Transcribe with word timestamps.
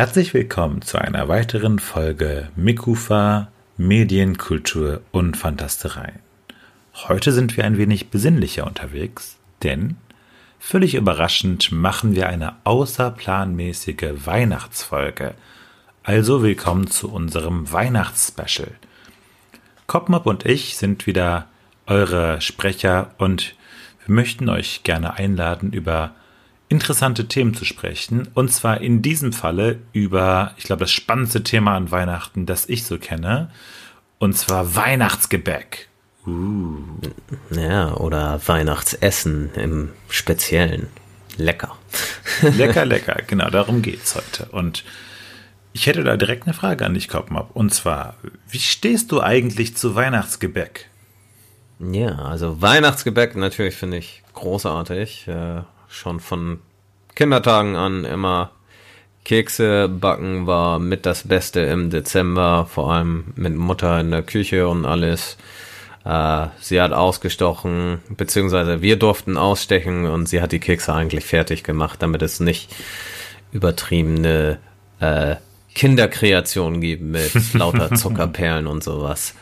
Herzlich 0.00 0.32
willkommen 0.32 0.80
zu 0.80 0.96
einer 0.98 1.28
weiteren 1.28 1.78
Folge 1.78 2.48
Mikufa 2.56 3.48
Medien, 3.76 4.38
Kultur 4.38 5.02
und 5.10 5.36
Fantasterei. 5.36 6.14
Heute 6.94 7.32
sind 7.32 7.58
wir 7.58 7.66
ein 7.66 7.76
wenig 7.76 8.08
besinnlicher 8.08 8.66
unterwegs, 8.66 9.36
denn 9.62 9.98
völlig 10.58 10.94
überraschend 10.94 11.70
machen 11.70 12.14
wir 12.14 12.30
eine 12.30 12.56
außerplanmäßige 12.64 14.24
Weihnachtsfolge. 14.24 15.34
Also 16.02 16.42
willkommen 16.42 16.86
zu 16.86 17.12
unserem 17.12 17.70
Weihnachtsspecial. 17.70 18.72
Kopmop 19.86 20.24
und 20.24 20.46
ich 20.46 20.78
sind 20.78 21.06
wieder 21.06 21.46
eure 21.86 22.40
Sprecher 22.40 23.10
und 23.18 23.54
wir 24.06 24.14
möchten 24.14 24.48
euch 24.48 24.82
gerne 24.82 25.12
einladen, 25.12 25.74
über 25.74 26.14
interessante 26.70 27.26
Themen 27.28 27.52
zu 27.52 27.66
sprechen. 27.66 28.28
Und 28.32 28.50
zwar 28.50 28.80
in 28.80 29.02
diesem 29.02 29.34
Falle 29.34 29.80
über, 29.92 30.54
ich 30.56 30.64
glaube, 30.64 30.80
das 30.80 30.92
spannendste 30.92 31.42
Thema 31.42 31.76
an 31.76 31.90
Weihnachten, 31.90 32.46
das 32.46 32.66
ich 32.68 32.84
so 32.84 32.96
kenne. 32.96 33.50
Und 34.18 34.38
zwar 34.38 34.74
Weihnachtsgebäck. 34.74 35.88
Uh. 36.26 36.78
Ja, 37.50 37.94
oder 37.94 38.40
Weihnachtsessen 38.46 39.50
im 39.54 39.90
Speziellen. 40.08 40.88
Lecker. 41.36 41.76
Lecker, 42.42 42.84
lecker. 42.84 43.16
Genau, 43.26 43.50
darum 43.50 43.82
geht's 43.82 44.14
heute. 44.14 44.46
Und 44.52 44.84
ich 45.72 45.86
hätte 45.86 46.04
da 46.04 46.16
direkt 46.16 46.44
eine 46.44 46.54
Frage 46.54 46.84
an 46.84 46.94
dich, 46.94 47.08
Kopmap. 47.08 47.50
Und 47.54 47.74
zwar, 47.74 48.14
wie 48.48 48.58
stehst 48.58 49.10
du 49.10 49.20
eigentlich 49.20 49.76
zu 49.76 49.94
Weihnachtsgebäck? 49.94 50.88
Ja, 51.80 52.16
also 52.16 52.60
Weihnachtsgebäck 52.60 53.34
natürlich 53.36 53.74
finde 53.74 53.96
ich 53.96 54.22
großartig. 54.34 55.26
Äh, 55.28 55.62
schon 55.90 56.20
von 56.20 56.60
Kindertagen 57.14 57.76
an 57.76 58.04
immer 58.04 58.52
Kekse 59.24 59.88
backen 59.88 60.46
war 60.46 60.78
mit 60.78 61.04
das 61.04 61.28
Beste 61.28 61.60
im 61.60 61.90
Dezember, 61.90 62.66
vor 62.66 62.92
allem 62.92 63.32
mit 63.36 63.54
Mutter 63.54 64.00
in 64.00 64.10
der 64.10 64.22
Küche 64.22 64.66
und 64.68 64.86
alles. 64.86 65.36
Äh, 66.04 66.46
sie 66.60 66.80
hat 66.80 66.92
ausgestochen, 66.92 68.00
beziehungsweise 68.08 68.80
wir 68.80 68.96
durften 68.96 69.36
ausstechen 69.36 70.06
und 70.06 70.28
sie 70.28 70.40
hat 70.40 70.52
die 70.52 70.60
Kekse 70.60 70.94
eigentlich 70.94 71.24
fertig 71.24 71.62
gemacht, 71.62 72.02
damit 72.02 72.22
es 72.22 72.40
nicht 72.40 72.74
übertriebene 73.52 74.58
äh, 75.00 75.36
Kinderkreationen 75.74 76.80
gibt 76.80 77.02
mit 77.02 77.32
lauter 77.54 77.94
Zuckerperlen 77.94 78.66
und 78.66 78.82
sowas. 78.82 79.34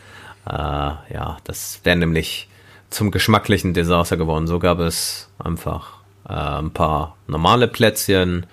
Äh, 0.47 0.53
ja, 0.53 1.39
das 1.44 1.81
wäre 1.84 1.97
nämlich 1.97 2.48
zum 2.91 3.11
geschmacklichen 3.11 3.75
Desaster 3.75 4.17
geworden. 4.17 4.47
So 4.47 4.59
gab 4.59 4.81
es 4.81 5.28
einfach 5.39 5.97
äh, 6.29 6.33
ein 6.33 6.71
paar 6.71 7.17
normale 7.27 7.69
Plätzchen, 7.69 8.47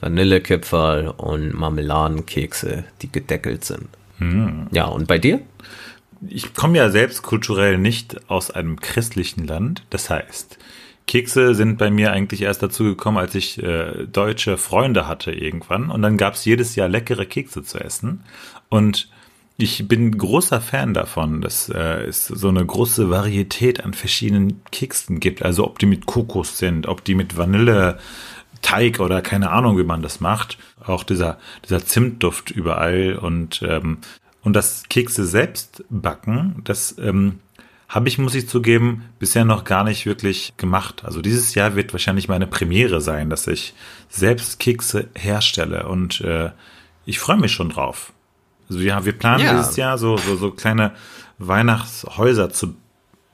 Vanillekipferl 0.00 1.08
und 1.08 1.54
Marmeladenkekse, 1.54 2.84
die 3.02 3.12
gedeckelt 3.12 3.64
sind. 3.64 3.88
Hm. 4.18 4.66
Ja, 4.72 4.86
und 4.86 5.06
bei 5.06 5.18
dir? 5.18 5.40
Ich 6.28 6.54
komme 6.54 6.78
ja 6.78 6.90
selbst 6.90 7.22
kulturell 7.22 7.78
nicht 7.78 8.28
aus 8.30 8.50
einem 8.50 8.80
christlichen 8.80 9.46
Land. 9.46 9.82
Das 9.90 10.10
heißt, 10.10 10.58
Kekse 11.06 11.54
sind 11.54 11.78
bei 11.78 11.90
mir 11.90 12.12
eigentlich 12.12 12.42
erst 12.42 12.62
dazu 12.62 12.84
gekommen, 12.84 13.18
als 13.18 13.34
ich 13.34 13.62
äh, 13.62 14.06
deutsche 14.06 14.56
Freunde 14.56 15.08
hatte 15.08 15.32
irgendwann. 15.32 15.90
Und 15.90 16.02
dann 16.02 16.16
gab 16.16 16.34
es 16.34 16.44
jedes 16.44 16.76
Jahr 16.76 16.88
leckere 16.88 17.26
Kekse 17.26 17.62
zu 17.62 17.78
essen. 17.78 18.22
Und 18.68 19.08
ich 19.62 19.86
bin 19.88 20.16
großer 20.16 20.60
Fan 20.60 20.94
davon, 20.94 21.40
dass 21.40 21.68
äh, 21.68 22.04
es 22.04 22.26
so 22.26 22.48
eine 22.48 22.64
große 22.64 23.10
Varietät 23.10 23.84
an 23.84 23.94
verschiedenen 23.94 24.62
Keksen 24.70 25.20
gibt. 25.20 25.42
Also 25.42 25.64
ob 25.64 25.78
die 25.78 25.86
mit 25.86 26.06
Kokos 26.06 26.58
sind, 26.58 26.86
ob 26.86 27.04
die 27.04 27.14
mit 27.14 27.36
Vanille, 27.36 27.98
Teig 28.60 29.00
oder 29.00 29.22
keine 29.22 29.50
Ahnung, 29.50 29.76
wie 29.76 29.84
man 29.84 30.02
das 30.02 30.20
macht. 30.20 30.56
Auch 30.84 31.02
dieser, 31.02 31.38
dieser 31.64 31.84
Zimtduft 31.84 32.50
überall 32.50 33.16
und, 33.16 33.62
ähm, 33.62 33.98
und 34.42 34.54
das 34.54 34.84
Kekse 34.88 35.26
selbst 35.26 35.84
backen, 35.90 36.60
das 36.64 36.96
ähm, 36.98 37.40
habe 37.88 38.08
ich, 38.08 38.18
muss 38.18 38.34
ich 38.34 38.48
zugeben, 38.48 39.04
bisher 39.18 39.44
noch 39.44 39.64
gar 39.64 39.84
nicht 39.84 40.06
wirklich 40.06 40.54
gemacht. 40.56 41.04
Also 41.04 41.20
dieses 41.20 41.54
Jahr 41.54 41.76
wird 41.76 41.92
wahrscheinlich 41.92 42.28
meine 42.28 42.46
Premiere 42.46 43.00
sein, 43.00 43.28
dass 43.28 43.46
ich 43.46 43.74
selbst 44.08 44.58
Kekse 44.58 45.08
herstelle 45.14 45.86
und 45.88 46.20
äh, 46.22 46.50
ich 47.04 47.18
freue 47.18 47.36
mich 47.36 47.52
schon 47.52 47.68
drauf. 47.68 48.12
Also 48.68 48.82
ja, 48.82 49.04
wir 49.04 49.12
planen 49.12 49.44
ja. 49.44 49.52
dieses 49.52 49.76
Jahr 49.76 49.98
so, 49.98 50.16
so, 50.16 50.36
so 50.36 50.50
kleine 50.50 50.92
Weihnachtshäuser 51.38 52.50
zu 52.50 52.74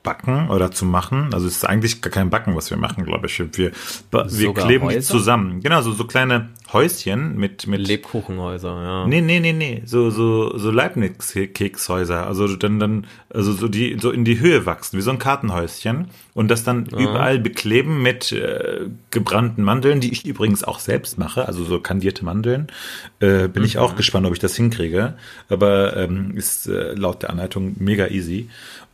backen 0.09 0.49
oder 0.49 0.71
zu 0.71 0.85
machen. 0.85 1.29
Also 1.33 1.45
es 1.45 1.57
ist 1.57 1.65
eigentlich 1.65 2.01
gar 2.01 2.09
kein 2.09 2.31
Backen, 2.31 2.55
was 2.55 2.71
wir 2.71 2.77
machen, 2.77 3.05
glaube 3.05 3.27
ich. 3.27 3.37
Wir, 3.37 3.71
wir 4.11 4.53
kleben 4.55 4.85
Häuser? 4.85 4.97
die 4.97 5.05
zusammen. 5.05 5.61
Genau, 5.61 5.83
so, 5.83 5.91
so 5.91 6.05
kleine 6.05 6.49
Häuschen 6.73 7.37
mit, 7.37 7.67
mit. 7.67 7.87
Lebkuchenhäuser, 7.87 8.81
ja. 8.81 9.07
Nee, 9.07 9.21
nee, 9.21 9.39
nee, 9.39 9.53
nee. 9.53 9.83
So, 9.85 10.09
so, 10.09 10.57
so 10.57 10.71
Leibniz-Kekshäuser. 10.71 12.25
Also 12.25 12.47
dann, 12.55 12.79
dann, 12.79 13.05
also 13.31 13.53
so 13.53 13.67
die, 13.67 13.97
so 14.01 14.09
in 14.09 14.25
die 14.25 14.39
Höhe 14.39 14.65
wachsen, 14.65 14.97
wie 14.97 15.03
so 15.03 15.11
ein 15.11 15.19
Kartenhäuschen. 15.19 16.07
Und 16.33 16.49
das 16.49 16.63
dann 16.63 16.87
ja. 16.91 16.97
überall 16.97 17.37
bekleben 17.37 18.01
mit 18.01 18.31
äh, 18.31 18.87
gebrannten 19.11 19.61
Mandeln, 19.63 19.99
die 19.99 20.11
ich 20.11 20.25
übrigens 20.25 20.63
auch 20.63 20.79
selbst 20.79 21.19
mache. 21.19 21.47
Also 21.47 21.63
so 21.65 21.79
kandierte 21.79 22.25
Mandeln. 22.25 22.65
Äh, 23.19 23.47
bin 23.47 23.61
mhm. 23.61 23.65
ich 23.65 23.77
auch 23.77 23.95
gespannt, 23.95 24.25
ob 24.25 24.33
ich 24.33 24.39
das 24.39 24.55
hinkriege. 24.55 25.13
Aber 25.49 25.95
ähm, 25.97 26.35
ist 26.35 26.67
äh, 26.67 26.95
laut 26.95 27.21
der 27.21 27.29
Anleitung 27.29 27.75
mega 27.77 28.07
easy 28.07 28.49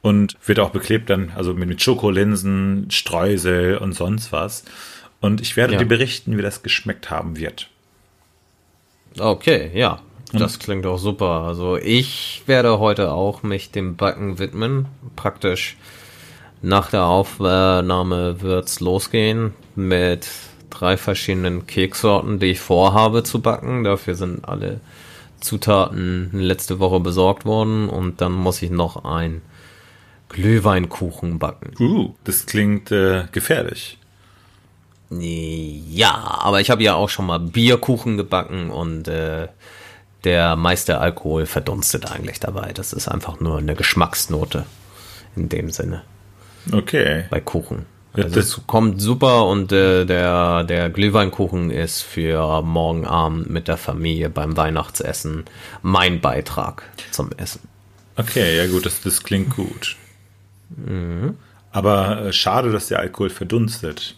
und 0.05 0.37
wird 0.45 0.59
auch 0.59 0.69
beklebt 0.69 1.09
dann, 1.09 1.31
also 1.35 1.55
mit, 1.55 1.81
Schokolinsen, 1.81 2.91
Streusel 2.91 3.79
und 3.79 3.93
sonst 3.93 4.31
was. 4.31 4.63
Und 5.19 5.41
ich 5.41 5.57
werde 5.57 5.73
ja. 5.73 5.79
dir 5.79 5.87
berichten, 5.87 6.37
wie 6.37 6.43
das 6.43 6.61
geschmeckt 6.61 7.09
haben 7.09 7.37
wird. 7.37 7.71
Okay, 9.17 9.71
ja. 9.73 9.99
Das 10.31 10.59
klingt 10.59 10.85
auch 10.85 10.99
super. 10.99 11.45
Also 11.47 11.77
ich 11.77 12.43
werde 12.45 12.77
heute 12.77 13.13
auch 13.13 13.41
mich 13.41 13.71
dem 13.71 13.95
Backen 13.95 14.37
widmen. 14.37 14.85
Praktisch 15.15 15.75
nach 16.61 16.91
der 16.91 17.05
Aufnahme 17.05 18.41
wird's 18.41 18.81
losgehen 18.81 19.55
mit 19.75 20.29
drei 20.69 20.97
verschiedenen 20.97 21.65
Keksorten, 21.65 22.37
die 22.37 22.51
ich 22.51 22.59
vorhabe 22.59 23.23
zu 23.23 23.41
backen. 23.41 23.83
Dafür 23.83 24.13
sind 24.13 24.47
alle 24.47 24.81
Zutaten 25.39 26.29
letzte 26.33 26.77
Woche 26.77 26.99
besorgt 26.99 27.45
worden 27.45 27.89
und 27.89 28.21
dann 28.21 28.33
muss 28.33 28.61
ich 28.61 28.69
noch 28.69 29.03
ein 29.03 29.41
Glühweinkuchen 30.35 31.39
backen. 31.39 31.73
Uh, 31.79 32.13
das 32.25 32.45
klingt 32.45 32.91
äh, 32.91 33.23
gefährlich. 33.31 33.97
Ja, 35.09 36.39
aber 36.41 36.59
ich 36.59 36.69
habe 36.69 36.83
ja 36.83 36.95
auch 36.95 37.07
schon 37.07 37.27
mal 37.27 37.39
Bierkuchen 37.39 38.17
gebacken 38.17 38.69
und 38.69 39.07
äh, 39.07 39.47
der 40.25 40.57
meiste 40.57 40.97
Alkohol 40.97 41.45
verdunstet 41.45 42.11
eigentlich 42.11 42.41
dabei. 42.41 42.73
Das 42.73 42.91
ist 42.91 43.07
einfach 43.07 43.39
nur 43.39 43.59
eine 43.59 43.75
Geschmacksnote 43.75 44.65
in 45.37 45.47
dem 45.47 45.71
Sinne. 45.71 46.03
Okay. 46.69 47.25
Bei 47.29 47.39
Kuchen. 47.39 47.85
Also 48.11 48.39
es 48.39 48.61
kommt 48.67 49.01
super 49.01 49.45
und 49.45 49.71
äh, 49.71 50.03
der, 50.03 50.65
der 50.65 50.89
Glühweinkuchen 50.89 51.71
ist 51.71 52.01
für 52.01 52.61
morgen 52.61 53.05
Abend 53.05 53.49
mit 53.49 53.69
der 53.69 53.77
Familie 53.77 54.29
beim 54.29 54.57
Weihnachtsessen 54.57 55.45
mein 55.81 56.19
Beitrag 56.19 56.83
zum 57.11 57.31
Essen. 57.37 57.61
Okay, 58.17 58.57
ja 58.57 58.67
gut, 58.67 58.85
das, 58.85 59.01
das 59.01 59.23
klingt 59.23 59.55
gut. 59.55 59.95
Mhm. 60.75 61.37
Aber 61.71 62.27
äh, 62.27 62.33
schade, 62.33 62.71
dass 62.71 62.87
der 62.87 62.99
Alkohol 62.99 63.29
verdunstet. 63.29 64.15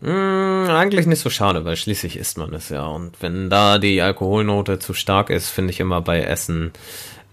Mm, 0.00 0.68
eigentlich 0.68 1.06
nicht 1.06 1.20
so 1.20 1.30
schade, 1.30 1.64
weil 1.64 1.76
schließlich 1.76 2.16
isst 2.16 2.36
man 2.36 2.52
es 2.52 2.68
ja. 2.68 2.84
Und 2.84 3.22
wenn 3.22 3.48
da 3.48 3.78
die 3.78 4.02
Alkoholnote 4.02 4.78
zu 4.78 4.92
stark 4.92 5.30
ist, 5.30 5.48
finde 5.48 5.72
ich 5.72 5.80
immer 5.80 6.00
bei 6.00 6.20
Essen 6.20 6.72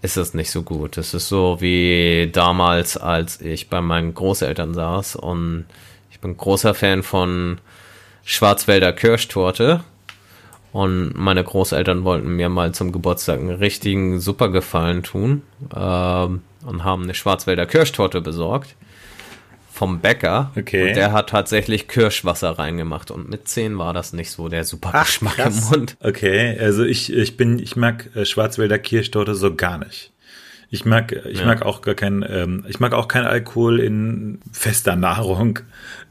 ist 0.02 0.16
es 0.16 0.34
nicht 0.34 0.50
so 0.50 0.62
gut. 0.62 0.98
Es 0.98 1.14
ist 1.14 1.28
so 1.28 1.58
wie 1.60 2.28
damals, 2.32 2.96
als 2.96 3.40
ich 3.40 3.68
bei 3.68 3.80
meinen 3.80 4.14
Großeltern 4.14 4.74
saß 4.74 5.16
und 5.16 5.64
ich 6.10 6.18
bin 6.18 6.36
großer 6.36 6.74
Fan 6.74 7.02
von 7.02 7.58
Schwarzwälder 8.24 8.92
Kirschtorte. 8.92 9.84
Und 10.72 11.12
meine 11.14 11.44
Großeltern 11.44 12.04
wollten 12.04 12.34
mir 12.34 12.48
mal 12.48 12.72
zum 12.72 12.92
Geburtstag 12.92 13.38
einen 13.38 13.50
richtigen 13.50 14.20
Supergefallen 14.20 15.02
tun. 15.02 15.42
Ähm, 15.74 16.40
und 16.64 16.84
haben 16.84 17.04
eine 17.04 17.14
Schwarzwälder 17.14 17.66
Kirschtorte 17.66 18.20
besorgt 18.20 18.76
vom 19.72 20.00
Bäcker. 20.00 20.52
Okay. 20.56 20.88
Und 20.88 20.96
der 20.96 21.12
hat 21.12 21.30
tatsächlich 21.30 21.88
Kirschwasser 21.88 22.50
reingemacht 22.50 23.10
und 23.10 23.28
mit 23.30 23.48
10 23.48 23.78
war 23.78 23.94
das 23.94 24.12
nicht 24.12 24.30
so 24.30 24.48
der 24.48 24.64
super 24.64 24.90
Ach, 24.92 25.06
Geschmack 25.06 25.36
krass. 25.36 25.64
im 25.64 25.70
Mund. 25.70 25.96
Okay, 26.00 26.56
also 26.60 26.84
ich, 26.84 27.12
ich 27.12 27.36
bin, 27.36 27.58
ich 27.58 27.74
mag 27.74 28.14
äh, 28.14 28.24
Schwarzwälder 28.24 28.78
Kirschtorte 28.78 29.34
so 29.34 29.54
gar 29.54 29.78
nicht. 29.78 30.12
Ich 30.70 30.84
mag, 30.84 31.12
ich 31.12 31.40
ja. 31.40 31.46
mag 31.46 31.62
auch 31.62 31.82
gar 31.82 31.94
kein, 31.94 32.24
ähm, 32.28 32.64
ich 32.68 32.80
mag 32.80 32.92
auch 32.92 33.08
kein 33.08 33.24
Alkohol 33.24 33.80
in 33.80 34.40
fester 34.52 34.96
Nahrung. 34.96 35.58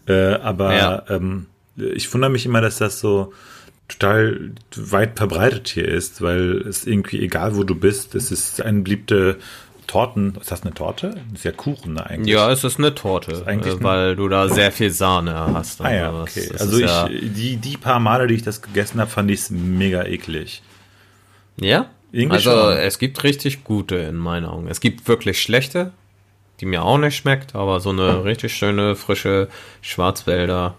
Äh, 0.08 0.34
aber 0.36 0.76
ja. 0.76 1.04
ähm, 1.10 1.48
ich 1.78 2.12
wundere 2.14 2.32
mich 2.32 2.46
immer, 2.46 2.62
dass 2.62 2.78
das 2.78 3.00
so 3.00 3.34
total 3.88 4.52
weit 4.76 5.18
verbreitet 5.18 5.68
hier 5.68 5.88
ist, 5.88 6.22
weil 6.22 6.58
es 6.68 6.86
irgendwie 6.86 7.22
egal, 7.22 7.56
wo 7.56 7.64
du 7.64 7.76
bist, 7.76 8.16
es 8.16 8.32
ist 8.32 8.62
eine 8.62 8.82
beliebte 8.82 9.38
Torten, 9.88 10.36
ist 10.40 10.52
das 10.52 10.64
eine 10.64 10.74
Torte? 10.74 11.10
Das 11.30 11.40
ist 11.40 11.44
ja 11.44 11.52
Kuchen 11.52 11.94
ne, 11.94 12.06
eigentlich. 12.06 12.34
Ja, 12.34 12.52
es 12.52 12.64
ist 12.64 12.80
eine 12.80 12.96
Torte, 12.96 13.32
ist 13.32 13.48
eigentlich 13.48 13.76
äh, 13.76 13.84
weil 13.84 14.16
du 14.16 14.30
da 14.30 14.48
sehr 14.50 14.72
viel 14.72 14.92
Sahne 14.92 15.36
hast. 15.54 15.82
Ah 15.82 15.94
ja, 15.94 16.10
Also 16.10 16.22
okay. 16.22 16.52
Also 16.58 16.78
ich, 16.78 16.86
ja, 16.86 17.10
die, 17.10 17.58
die 17.58 17.78
paar 17.78 18.00
Male, 18.00 18.28
die 18.28 18.36
ich 18.36 18.44
das 18.44 18.62
gegessen 18.62 19.00
habe, 19.00 19.10
fand 19.10 19.32
ich 19.32 19.42
es 19.42 19.50
mega 19.50 20.04
eklig. 20.04 20.62
ja? 21.58 21.88
Irgendwie 22.14 22.36
also 22.36 22.52
schon. 22.52 22.78
es 22.78 23.00
gibt 23.00 23.24
richtig 23.24 23.64
gute 23.64 23.96
in 23.96 24.18
meinen 24.18 24.46
Augen. 24.46 24.68
Es 24.68 24.82
gibt 24.82 25.08
wirklich 25.08 25.42
schlechte, 25.42 25.94
die 26.60 26.66
mir 26.66 26.84
auch 26.84 26.98
nicht 26.98 27.16
schmeckt, 27.16 27.56
aber 27.56 27.80
so 27.80 27.90
eine 27.92 28.26
richtig 28.26 28.54
schöne, 28.54 28.96
frische 28.96 29.48
Schwarzwälder 29.82 30.76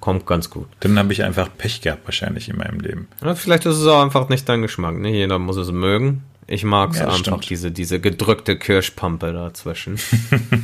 kommt 0.00 0.26
ganz 0.26 0.50
gut. 0.50 0.66
Dann 0.80 0.98
habe 0.98 1.12
ich 1.12 1.22
einfach 1.24 1.48
Pech 1.56 1.80
gehabt 1.80 2.06
wahrscheinlich 2.06 2.48
in 2.48 2.56
meinem 2.56 2.80
Leben. 2.80 3.08
Ja, 3.22 3.34
vielleicht 3.34 3.66
ist 3.66 3.76
es 3.76 3.86
auch 3.86 4.02
einfach 4.02 4.28
nicht 4.28 4.48
dein 4.48 4.62
Geschmack. 4.62 4.98
Ne? 4.98 5.10
Jeder 5.10 5.38
muss 5.38 5.56
es 5.56 5.70
mögen. 5.72 6.24
Ich 6.52 6.64
mag 6.64 6.90
es 6.90 6.98
Ja, 6.98 7.04
einfach, 7.04 7.18
stimmt. 7.18 7.48
diese, 7.48 7.70
diese 7.70 8.00
gedrückte 8.00 8.58
Kirschpampe 8.58 9.32
dazwischen. 9.32 9.98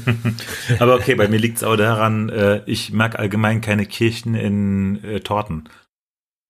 Aber 0.81 0.97
okay, 0.97 1.15
bei 1.15 1.29
mir 1.29 1.39
liegt 1.39 1.59
es 1.59 1.65
auch 1.65 1.77
daran, 1.77 2.29
äh, 2.29 2.63
ich 2.67 2.93
mag 2.93 3.19
allgemein 3.19 3.61
keine 3.61 3.87
Kirchen 3.87 4.35
in 4.35 5.03
äh, 5.05 5.21
Torten. 5.21 5.69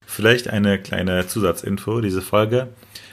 Vielleicht 0.06 0.48
eine 0.48 0.78
kleine 0.78 1.26
Zusatzinfo. 1.26 2.00
Diese 2.00 2.22
Folge 2.22 2.68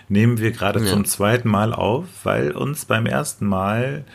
nehmen 0.07 0.37
wir 0.37 0.51
gerade 0.51 0.79
Ja. 0.79 0.85
zum 0.85 1.03
zweiten 1.05 1.49
Mal 1.49 1.73
auf, 1.73 2.05
weil 2.23 2.51
uns 2.51 2.85
beim 2.85 3.05
ersten 3.05 3.45
Mal 3.45 4.05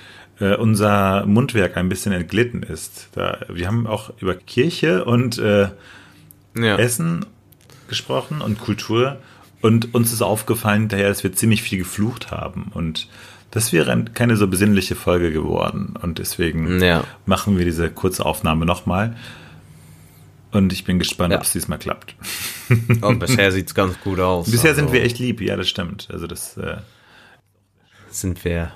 äh, 0.41 0.55
unser 0.55 1.27
Mundwerk 1.27 1.77
ein 1.77 1.91
bisschen 1.91 2.13
entglitten 2.13 2.63
ist. 2.63 3.09
Da, 3.13 3.41
wir 3.51 3.67
haben 3.67 3.87
auch 3.87 4.13
über 4.21 4.35
Kirche 4.35 5.05
und 5.05 5.37
äh, 5.39 5.69
ja. 6.57 6.77
Essen 6.79 7.27
gesprochen 7.89 8.41
und 8.41 8.61
Kultur 8.61 9.19
und 9.61 9.95
uns 9.95 10.13
ist 10.13 10.23
aufgefallen 10.23 10.89
daher, 10.89 11.09
dass 11.09 11.23
wir 11.25 11.33
ziemlich 11.33 11.63
viel 11.63 11.79
geflucht 11.79 12.31
haben 12.31 12.71
und 12.75 13.09
das 13.51 13.73
wäre 13.73 13.91
ein- 13.93 14.13
keine 14.15 14.37
so 14.37 14.47
besinnliche 14.47 14.95
Folge 14.95 15.33
geworden 15.33 15.95
und 16.01 16.19
deswegen 16.19 16.81
Ja. 16.81 17.05
machen 17.27 17.57
wir 17.59 17.65
diese 17.65 17.91
kurze 17.91 18.25
Aufnahme 18.27 18.67
nochmal 18.67 19.17
und 20.53 20.73
ich 20.73 20.85
bin 20.85 20.99
gespannt, 20.99 21.33
Ja. 21.33 21.39
ob 21.39 21.45
es 21.45 21.53
diesmal 21.53 21.79
klappt. 21.79 22.15
Oh, 23.03 23.15
bisher 23.15 23.51
sieht's 23.51 23.75
ganz 23.75 23.99
gut 24.01 24.21
aus. 24.21 24.51
Bisher 24.51 24.71
Also 24.71 24.83
sind 24.83 24.93
wir 24.93 25.03
echt 25.03 25.19
lieb, 25.19 25.41
ja, 25.41 25.57
das 25.57 25.69
stimmt. 25.69 26.09
Also 26.13 26.27
das 26.27 26.57
äh, 26.59 26.77
Sind 28.11 28.45
wir 28.45 28.73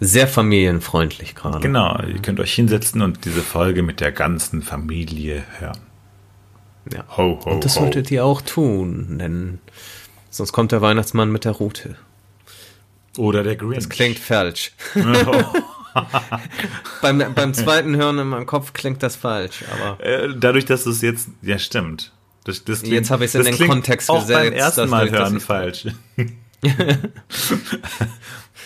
sehr 0.00 0.26
familienfreundlich 0.26 1.34
gerade. 1.34 1.60
genau, 1.60 2.00
ihr 2.02 2.20
könnt 2.22 2.40
euch 2.40 2.54
hinsetzen 2.54 3.02
und 3.02 3.24
diese 3.26 3.40
Folge 3.42 3.82
mit 3.82 4.00
der 4.00 4.12
ganzen 4.12 4.62
Familie 4.62 5.44
hören. 5.58 5.78
Ja. 6.92 7.04
Ho, 7.16 7.40
ho, 7.44 7.50
Und 7.50 7.64
das 7.64 7.76
ho. 7.76 7.80
solltet 7.80 8.10
ihr 8.10 8.24
auch 8.24 8.40
tun, 8.42 9.18
denn 9.18 9.58
sonst 10.36 10.52
kommt 10.52 10.72
der 10.72 10.82
Weihnachtsmann 10.82 11.30
mit 11.30 11.44
der 11.44 11.52
Rute. 11.52 11.96
Oder 13.16 13.42
der 13.42 13.56
Grinch. 13.56 13.76
Das 13.76 13.88
klingt 13.88 14.18
falsch. 14.18 14.72
Oh. 14.94 15.42
beim, 17.02 17.34
beim 17.34 17.54
zweiten 17.54 17.96
Hören 17.96 18.18
in 18.18 18.28
meinem 18.28 18.46
Kopf 18.46 18.72
klingt 18.72 19.02
das 19.02 19.16
falsch, 19.16 19.64
aber 19.72 20.04
Äh, 20.04 20.34
dadurch, 20.36 20.66
dass 20.66 20.84
du 20.84 20.90
es 20.90 21.00
jetzt, 21.00 21.28
ja 21.42 21.58
stimmt. 21.58 22.12
Das, 22.44 22.64
das 22.64 22.80
klingt, 22.80 22.94
Jetzt 22.94 23.10
habe 23.10 23.24
ich's 23.24 23.34
in 23.34 23.44
das 23.44 23.56
den 23.56 23.68
Kontext 23.68 24.10
auch 24.10 24.26
beim 24.26 24.50
gesetzt, 24.50 24.56
ersten 24.56 24.80
dass 24.82 24.90
Mal 24.90 25.06
ich 25.06 25.12
hören 25.12 25.40
falsch. 25.40 25.86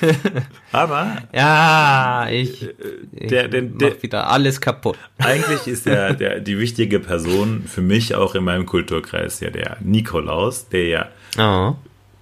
Aber 0.72 1.16
ja, 1.34 2.28
ich, 2.30 2.62
ich 2.62 3.22
Äh, 3.22 3.26
der- 3.26 3.48
der- 3.48 3.62
der- 3.62 3.90
mach 3.90 4.02
wieder 4.02 4.30
alles 4.30 4.60
kaputt. 4.60 4.96
eigentlich 5.18 5.66
ist 5.66 5.86
der, 5.86 6.14
der, 6.14 6.40
die 6.40 6.58
wichtige 6.58 7.00
Person 7.00 7.64
für 7.66 7.82
mich 7.82 8.14
auch 8.14 8.34
in 8.34 8.44
meinem 8.44 8.66
Kulturkreis 8.66 9.40
ja 9.40 9.50
der 9.50 9.76
Nikolaus, 9.80 10.68
der 10.68 10.86
ja, 10.86 11.08
Oh. 11.38 11.74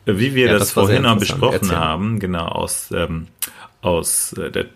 wie 0.06 0.34
wir 0.34 0.46
Ja, 0.46 0.52
das, 0.52 0.60
das 0.60 0.72
vorhin 0.72 0.98
interessant. 0.98 1.20
besprochen 1.20 1.54
Erzähl. 1.62 1.76
haben, 1.76 2.18
genau 2.18 2.46
aus, 2.46 2.90
ähm, 2.94 3.26
aus 3.82 4.32
äh, 4.34 4.50
der 4.50 4.66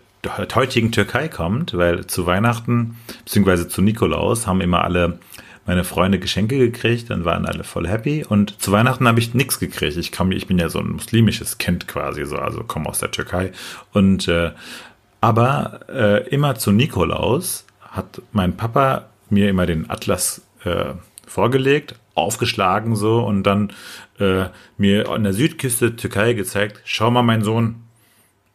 heutigen 0.55 0.91
Türkei 0.93 1.27
kommt, 1.27 1.77
weil 1.77 2.07
zu 2.07 2.25
Weihnachten 2.25 2.95
beziehungsweise 3.25 3.67
zu 3.67 3.81
Nikolaus 3.81 4.47
haben 4.47 4.61
immer 4.61 4.83
alle 4.85 5.19
meine 5.65 5.83
Freunde 5.83 6.19
Geschenke 6.19 6.57
gekriegt, 6.57 7.09
dann 7.09 7.25
waren 7.25 7.45
alle 7.45 7.63
voll 7.63 7.87
happy 7.87 8.25
und 8.27 8.61
zu 8.61 8.71
Weihnachten 8.71 9.07
habe 9.07 9.19
ich 9.19 9.33
nichts 9.33 9.59
gekriegt. 9.59 9.97
Ich 9.97 10.11
komme, 10.11 10.35
ich 10.35 10.47
bin 10.47 10.59
ja 10.59 10.69
so 10.69 10.79
ein 10.79 10.89
muslimisches 10.89 11.57
Kind 11.57 11.87
quasi 11.87 12.25
so, 12.25 12.37
also 12.37 12.63
komme 12.63 12.89
aus 12.89 12.99
der 12.99 13.11
Türkei 13.11 13.51
und 13.91 14.27
äh, 14.27 14.51
aber 15.21 15.79
äh, 15.87 16.27
immer 16.29 16.55
zu 16.55 16.71
Nikolaus 16.71 17.65
hat 17.81 18.21
mein 18.33 18.57
Papa 18.57 19.05
mir 19.29 19.49
immer 19.49 19.65
den 19.65 19.89
Atlas 19.89 20.41
äh, 20.65 20.93
vorgelegt, 21.25 21.95
aufgeschlagen 22.15 22.95
so 22.95 23.23
und 23.23 23.43
dann 23.43 23.71
äh, 24.19 24.45
mir 24.77 25.09
an 25.09 25.23
der 25.23 25.33
Südküste 25.33 25.95
Türkei 25.95 26.33
gezeigt, 26.33 26.81
schau 26.83 27.09
mal 27.09 27.23
mein 27.23 27.43
Sohn, 27.43 27.83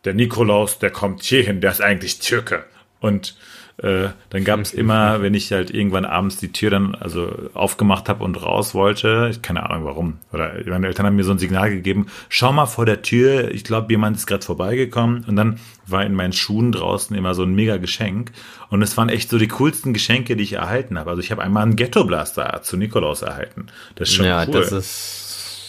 der 0.05 0.15
Nikolaus, 0.15 0.79
der 0.79 0.91
kommt 0.91 1.23
hierhin, 1.23 1.61
der 1.61 1.73
ist 1.73 1.81
eigentlich 1.81 2.21
Türke. 2.21 2.65
Und 3.01 3.37
äh, 3.79 4.09
dann 4.31 4.43
gab 4.43 4.59
es 4.61 4.75
immer, 4.75 5.23
wenn 5.23 5.35
ich 5.35 5.53
halt 5.53 5.71
irgendwann 5.71 6.05
abends 6.05 6.37
die 6.37 6.51
Tür 6.51 6.71
dann 6.71 6.95
also 6.97 7.33
aufgemacht 7.55 8.09
habe 8.09 8.25
und 8.25 8.35
raus 8.43 8.75
wollte, 8.75 9.29
ich 9.31 9.41
keine 9.41 9.69
Ahnung 9.71 9.85
warum, 9.85 10.19
oder 10.33 10.53
meine 10.67 10.89
Eltern 10.89 11.07
haben 11.07 11.15
mir 11.15 11.25
so 11.25 11.31
ein 11.31 11.39
Signal 11.39 11.71
gegeben, 11.71 12.07
schau 12.29 12.53
mal 12.53 12.67
vor 12.67 12.87
der 12.87 13.03
Tür, 13.03 13.53
ich 13.53 13.63
glaube, 13.63 13.93
jemand 13.93 14.17
ist 14.17 14.27
gerade 14.27 14.45
vorbeigekommen 14.45 15.25
und 15.29 15.37
dann 15.37 15.61
war 15.87 16.05
in 16.05 16.15
meinen 16.15 16.33
Schuhen 16.33 16.73
draußen 16.73 17.17
immer 17.17 17.35
so 17.35 17.45
ein 17.45 17.55
mega 17.55 17.77
Geschenk 17.77 18.33
und 18.69 18.83
es 18.83 18.97
waren 18.97 19.09
echt 19.09 19.31
so 19.31 19.39
die 19.39 19.49
coolsten 19.49 19.95
Geschenke, 19.95 20.35
die 20.35 20.43
ich 20.43 20.55
erhalten 20.55 20.99
habe. 20.99 21.11
Also 21.11 21.23
ich 21.23 21.31
habe 21.31 21.43
einmal 21.43 21.63
einen 21.63 21.77
Ghetto 21.77 22.05
Blaster 22.05 22.61
zu 22.63 22.77
Nikolaus 22.77 23.23
erhalten. 23.23 23.69
Das 23.95 24.09
ist 24.09 24.17
schon 24.17 24.27
ja, 24.27 24.45
cool. 24.45 24.53
das 24.53 24.73
ist 24.73 25.28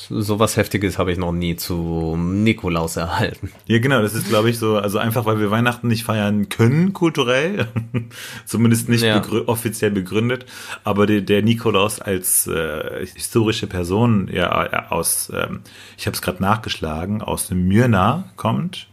sowas 0.09 0.57
Heftiges 0.57 0.97
habe 0.97 1.11
ich 1.11 1.17
noch 1.17 1.31
nie 1.31 1.55
zu 1.55 2.15
Nikolaus 2.17 2.95
erhalten. 2.97 3.51
Ja, 3.67 3.79
genau, 3.79 4.01
das 4.01 4.13
ist, 4.15 4.27
glaube 4.27 4.49
ich, 4.49 4.57
so, 4.57 4.77
also 4.77 4.97
einfach, 4.97 5.25
weil 5.25 5.39
wir 5.39 5.51
Weihnachten 5.51 5.87
nicht 5.87 6.03
feiern 6.03 6.49
können, 6.49 6.93
kulturell, 6.93 7.67
zumindest 8.45 8.89
nicht 8.89 9.03
Ja. 9.03 9.19
begrü 9.19 9.43
offiziell 9.45 9.91
begründet, 9.91 10.45
aber 10.83 11.05
der, 11.05 11.21
der 11.21 11.41
Nikolaus 11.43 11.99
als 11.99 12.47
äh, 12.47 13.05
historische 13.13 13.67
Person 13.67 14.29
ja 14.33 14.65
äh, 14.65 14.81
aus, 14.89 15.31
ähm, 15.35 15.61
ich 15.97 16.05
habe 16.07 16.15
es 16.15 16.21
gerade 16.21 16.41
nachgeschlagen, 16.41 17.21
aus 17.21 17.47
dem 17.47 17.67
Myrna 17.67 18.31
kommt. 18.35 18.87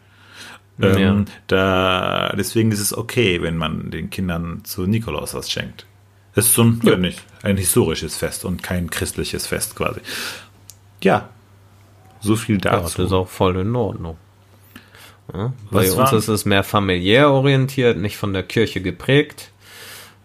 Ähm, 0.80 0.98
Ja. 0.98 1.24
da, 1.46 2.34
deswegen 2.36 2.70
ist 2.70 2.80
es 2.80 2.96
okay, 2.96 3.40
wenn 3.40 3.56
man 3.56 3.90
den 3.90 4.10
Kindern 4.10 4.60
zu 4.64 4.86
Nikolaus 4.86 5.32
was 5.34 5.50
schenkt. 5.50 5.86
Das 6.34 6.44
ist 6.48 6.54
so 6.54 6.64
ein, 6.64 6.80
ja. 6.82 6.98
nicht, 6.98 7.24
ein 7.42 7.56
historisches 7.56 8.14
Fest 8.18 8.44
und 8.44 8.62
kein 8.62 8.90
christliches 8.90 9.46
Fest 9.46 9.74
quasi. 9.74 10.00
Ja, 11.06 11.28
so 12.20 12.36
viel 12.36 12.56
Ja, 12.64 12.72
das 12.80 12.92
dazu. 12.92 13.02
ist 13.04 13.12
auch 13.12 13.28
voll 13.28 13.56
in 13.56 13.74
Ordnung. 13.76 14.16
Ja, 15.34 15.52
bei 15.70 15.90
uns 15.90 16.12
ist 16.12 16.28
es 16.28 16.44
mehr 16.44 16.62
familiär 16.62 17.30
orientiert, 17.30 17.98
nicht 17.98 18.16
von 18.16 18.32
der 18.32 18.42
Kirche 18.44 18.80
geprägt. 18.80 19.50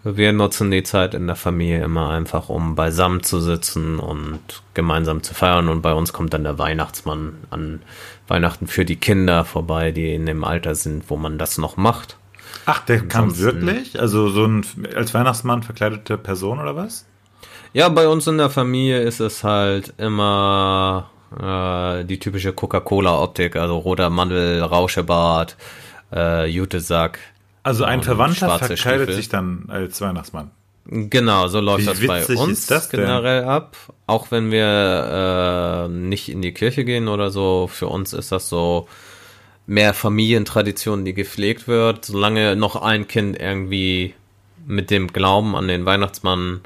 Wir 0.03 0.33
nutzen 0.33 0.71
die 0.71 0.81
Zeit 0.83 1.13
in 1.13 1.27
der 1.27 1.35
Familie 1.35 1.83
immer 1.83 2.09
einfach, 2.09 2.49
um 2.49 2.73
beisammen 2.75 3.21
zu 3.23 3.39
sitzen 3.39 3.99
und 3.99 4.39
gemeinsam 4.73 5.21
zu 5.21 5.33
feiern. 5.35 5.69
Und 5.69 5.81
bei 5.83 5.93
uns 5.93 6.11
kommt 6.11 6.33
dann 6.33 6.43
der 6.43 6.57
Weihnachtsmann 6.57 7.35
an 7.51 7.81
Weihnachten 8.27 8.65
für 8.67 8.83
die 8.85 8.95
Kinder 8.95 9.45
vorbei, 9.45 9.91
die 9.91 10.13
in 10.13 10.25
dem 10.25 10.43
Alter 10.43 10.73
sind, 10.73 11.09
wo 11.09 11.17
man 11.17 11.37
das 11.37 11.57
noch 11.59 11.77
macht. 11.77 12.17
Ach, 12.65 12.79
der 12.85 13.07
kam 13.07 13.25
Ansonsten- 13.25 13.65
wirklich? 13.67 13.99
Also 13.99 14.29
so 14.29 14.45
ein 14.45 14.65
als 14.95 15.13
Weihnachtsmann 15.13 15.61
verkleidete 15.63 16.17
Person 16.17 16.59
oder 16.59 16.75
was? 16.75 17.05
Ja, 17.73 17.87
bei 17.87 18.07
uns 18.07 18.27
in 18.27 18.37
der 18.37 18.49
Familie 18.49 19.01
ist 19.01 19.21
es 19.21 19.43
halt 19.43 19.93
immer 19.97 21.09
äh, 21.39 22.03
die 22.03 22.19
typische 22.19 22.51
Coca-Cola-Optik, 22.51 23.55
also 23.55 23.77
roter 23.77 24.09
Mandel, 24.09 24.61
Rauschebart, 24.61 25.55
äh, 26.11 26.47
Jutesack. 26.47 27.19
Also 27.63 27.85
ein 27.85 28.03
Verwandter 28.03 28.57
verkleidet 28.57 28.79
Stiefel. 28.79 29.13
sich 29.13 29.29
dann 29.29 29.65
als 29.69 30.01
Weihnachtsmann. 30.01 30.51
Genau, 30.85 31.47
so 31.47 31.61
läuft 31.61 31.87
das 31.87 32.05
bei 32.05 32.25
uns 32.25 32.65
das 32.65 32.89
generell 32.89 33.45
ab. 33.45 33.77
Auch 34.07 34.31
wenn 34.31 34.51
wir 34.51 35.87
äh, 35.87 35.87
nicht 35.87 36.27
in 36.27 36.41
die 36.41 36.53
Kirche 36.53 36.83
gehen 36.83 37.07
oder 37.07 37.29
so, 37.29 37.69
für 37.71 37.87
uns 37.87 38.11
ist 38.11 38.31
das 38.31 38.49
so 38.49 38.89
mehr 39.67 39.93
Familientradition, 39.93 41.05
die 41.05 41.13
gepflegt 41.13 41.67
wird. 41.67 42.03
Solange 42.03 42.57
noch 42.57 42.75
ein 42.75 43.07
Kind 43.07 43.39
irgendwie 43.39 44.15
mit 44.65 44.89
dem 44.89 45.07
Glauben 45.07 45.55
an 45.55 45.67
den 45.67 45.85
Weihnachtsmann 45.85 46.61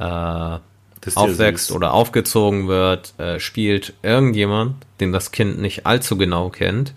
äh, 0.00 0.58
aufwächst 1.14 1.70
oder 1.72 1.92
aufgezogen 1.92 2.68
wird, 2.68 3.14
äh, 3.18 3.38
spielt 3.38 3.94
irgendjemand, 4.02 4.76
den 5.00 5.12
das 5.12 5.30
Kind 5.30 5.60
nicht 5.60 5.86
allzu 5.86 6.16
genau 6.16 6.50
kennt, 6.50 6.94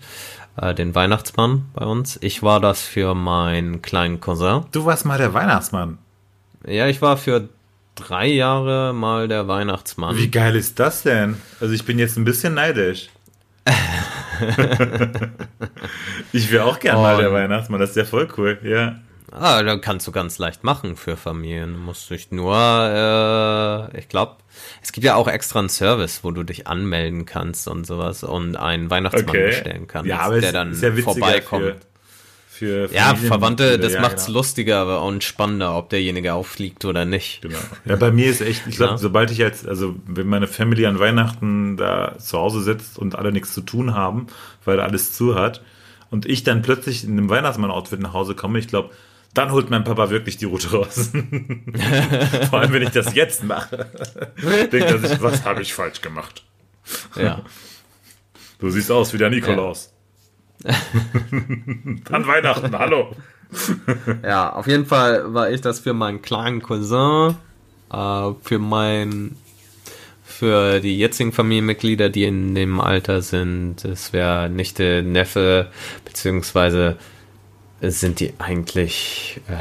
äh, 0.56 0.74
den 0.74 0.94
Weihnachtsmann 0.94 1.66
bei 1.74 1.84
uns. 1.84 2.18
Ich 2.22 2.42
war 2.42 2.60
das 2.60 2.82
für 2.82 3.14
meinen 3.14 3.82
kleinen 3.82 4.20
Cousin. 4.20 4.64
Du 4.72 4.84
warst 4.84 5.04
mal 5.04 5.18
der 5.18 5.34
Weihnachtsmann. 5.34 5.98
Ja, 6.66 6.86
ich 6.88 7.02
war 7.02 7.16
für 7.16 7.48
drei 7.94 8.26
Jahre 8.26 8.92
mal 8.92 9.28
der 9.28 9.46
Weihnachtsmann. 9.48 10.16
Wie 10.16 10.30
geil 10.30 10.56
ist 10.56 10.80
das 10.80 11.02
denn? 11.02 11.36
Also 11.60 11.74
ich 11.74 11.84
bin 11.84 11.98
jetzt 11.98 12.16
ein 12.16 12.24
bisschen 12.24 12.54
neidisch. 12.54 13.10
ich 16.32 16.50
wäre 16.50 16.64
auch 16.64 16.80
gern 16.80 16.96
mal 16.96 17.18
der 17.18 17.32
Weihnachtsmann, 17.32 17.80
das 17.80 17.90
ist 17.90 17.96
ja 17.96 18.04
voll 18.04 18.28
cool, 18.36 18.58
ja. 18.62 18.96
Ah, 19.32 19.62
da 19.62 19.76
kannst 19.76 20.06
du 20.06 20.12
ganz 20.12 20.38
leicht 20.38 20.64
machen 20.64 20.96
für 20.96 21.16
Familien. 21.16 21.74
Du 21.74 21.80
musst 21.80 22.08
dich 22.10 22.30
nur, 22.30 22.54
äh, 22.54 23.98
ich 23.98 24.08
glaube, 24.08 24.36
es 24.82 24.92
gibt 24.92 25.04
ja 25.04 25.14
auch 25.16 25.28
extra 25.28 25.58
einen 25.58 25.68
Service, 25.68 26.20
wo 26.22 26.30
du 26.30 26.42
dich 26.42 26.66
anmelden 26.66 27.26
kannst 27.26 27.66
und 27.66 27.86
sowas 27.86 28.22
und 28.22 28.56
einen 28.56 28.90
Weihnachtsmann 28.90 29.28
okay. 29.28 29.46
bestellen 29.46 29.86
kannst, 29.88 30.08
ja, 30.08 30.20
aber 30.20 30.40
der 30.40 30.52
dann 30.52 30.74
vorbeikommt. 30.74 31.76
Für, 32.48 32.88
für 32.88 32.94
ja, 32.94 33.16
Verwandte, 33.16 33.80
das 33.80 33.94
ja, 33.94 34.00
macht's 34.00 34.26
genau. 34.26 34.38
lustiger 34.38 35.02
und 35.02 35.24
spannender, 35.24 35.76
ob 35.76 35.90
derjenige 35.90 36.34
auffliegt 36.34 36.84
oder 36.84 37.04
nicht. 37.04 37.42
Genau. 37.42 37.58
Ja, 37.84 37.96
bei 37.96 38.12
mir 38.12 38.26
ist 38.26 38.40
echt, 38.42 38.68
ich 38.68 38.76
glaube, 38.76 38.92
Ja. 38.92 38.98
sobald 38.98 39.32
ich 39.32 39.38
jetzt, 39.38 39.66
also 39.66 39.96
wenn 40.06 40.28
meine 40.28 40.46
Family 40.46 40.86
an 40.86 41.00
Weihnachten 41.00 41.76
da 41.76 42.16
zu 42.18 42.38
Hause 42.38 42.62
sitzt 42.62 42.96
und 42.96 43.16
alle 43.16 43.32
nichts 43.32 43.52
zu 43.52 43.62
tun 43.62 43.94
haben, 43.94 44.28
weil 44.64 44.78
alles 44.78 45.12
zu 45.12 45.34
hat, 45.34 45.62
und 46.10 46.26
ich 46.26 46.44
dann 46.44 46.62
plötzlich 46.62 47.02
in 47.02 47.18
einem 47.18 47.28
Weihnachtsmann-Outfit 47.28 47.98
nach 47.98 48.12
Hause 48.12 48.36
komme, 48.36 48.60
ich 48.60 48.68
glaube, 48.68 48.90
dann 49.34 49.50
holt 49.50 49.68
mein 49.68 49.84
Papa 49.84 50.10
wirklich 50.10 50.36
die 50.36 50.44
Route 50.44 50.70
raus. 50.70 51.10
Vor 52.50 52.60
allem, 52.60 52.72
wenn 52.72 52.82
ich 52.82 52.90
das 52.90 53.14
jetzt 53.14 53.42
mache. 53.44 53.90
Denkt 54.72 54.74
er 54.74 54.98
sich, 54.98 55.20
was 55.20 55.44
habe 55.44 55.62
ich 55.62 55.74
falsch 55.74 56.00
gemacht? 56.00 56.44
Ja. 57.16 57.42
Du 58.58 58.70
siehst 58.70 58.90
aus 58.90 59.12
wie 59.12 59.18
der 59.18 59.30
Nikolaus. 59.30 59.92
An 60.64 62.26
Weihnachten, 62.26 62.78
hallo. 62.78 63.14
Ja, 64.22 64.52
auf 64.52 64.66
jeden 64.66 64.86
Fall 64.86 65.34
war 65.34 65.50
ich 65.50 65.60
das 65.60 65.80
für 65.80 65.92
meinen 65.92 66.22
kleinen 66.22 66.62
Cousin, 66.62 67.36
äh, 67.92 68.30
für 68.40 68.58
mein, 68.58 69.36
für 70.22 70.80
die 70.80 70.96
jetzigen 70.96 71.32
Familienmitglieder, 71.32 72.08
die 72.08 72.24
in 72.24 72.54
dem 72.54 72.80
Alter 72.80 73.20
sind. 73.20 73.84
Es 73.84 74.12
wäre 74.12 74.48
Nichte, 74.48 75.02
Neffe, 75.02 75.70
beziehungsweise 76.04 76.96
sind 77.90 78.20
die 78.20 78.34
eigentlich 78.38 79.40
äh, 79.48 79.54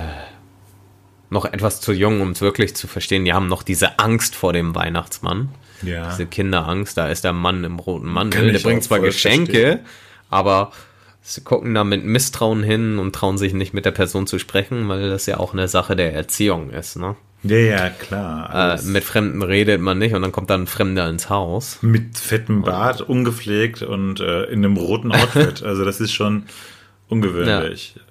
noch 1.29 1.45
etwas 1.45 1.81
zu 1.81 1.91
jung, 1.91 2.21
um 2.21 2.31
es 2.31 2.41
wirklich 2.41 2.75
zu 2.75 2.87
verstehen. 2.87 3.25
Die 3.25 3.33
haben 3.33 3.47
noch 3.47 3.63
diese 3.63 3.99
Angst 3.99 4.35
vor 4.35 4.53
dem 4.53 4.75
Weihnachtsmann. 4.75 5.49
Ja. 5.81 6.09
Diese 6.09 6.25
Kinderangst, 6.25 6.97
da 6.97 7.07
ist 7.09 7.23
der 7.23 7.33
Mann 7.33 7.63
im 7.63 7.79
roten 7.79 8.07
Mantel. 8.07 8.51
Der 8.51 8.59
bringt 8.59 8.83
zwar 8.83 8.99
Geschenke, 8.99 9.51
verstehen. 9.51 9.79
aber 10.29 10.71
sie 11.21 11.41
gucken 11.41 11.73
da 11.73 11.83
mit 11.83 12.05
Misstrauen 12.05 12.63
hin 12.63 12.99
und 12.99 13.13
trauen 13.13 13.37
sich 13.37 13.53
nicht 13.53 13.73
mit 13.73 13.85
der 13.85 13.91
Person 13.91 14.27
zu 14.27 14.39
sprechen, 14.39 14.87
weil 14.87 15.09
das 15.09 15.25
ja 15.25 15.37
auch 15.37 15.53
eine 15.53 15.67
Sache 15.67 15.95
der 15.95 16.13
Erziehung 16.13 16.69
ist. 16.69 16.95
Ne? 16.95 17.15
Ja, 17.43 17.57
ja, 17.57 17.89
klar. 17.89 18.77
Äh, 18.79 18.81
mit 18.83 19.03
Fremden 19.03 19.41
redet 19.41 19.81
man 19.81 19.97
nicht 19.97 20.13
und 20.13 20.21
dann 20.21 20.31
kommt 20.31 20.49
dann 20.49 20.63
ein 20.63 20.67
Fremder 20.67 21.09
ins 21.09 21.29
Haus. 21.29 21.79
Mit 21.81 22.17
fettem 22.17 22.61
Bart, 22.61 23.01
ungepflegt 23.01 23.81
und 23.81 24.21
äh, 24.21 24.43
in 24.45 24.63
einem 24.63 24.77
roten 24.77 25.11
Outfit. 25.11 25.61
Also 25.73 25.83
das 25.83 25.99
ist 25.99 26.13
schon 26.13 26.43
ungewöhnlich. 27.09 27.93
Ja. 27.95 28.01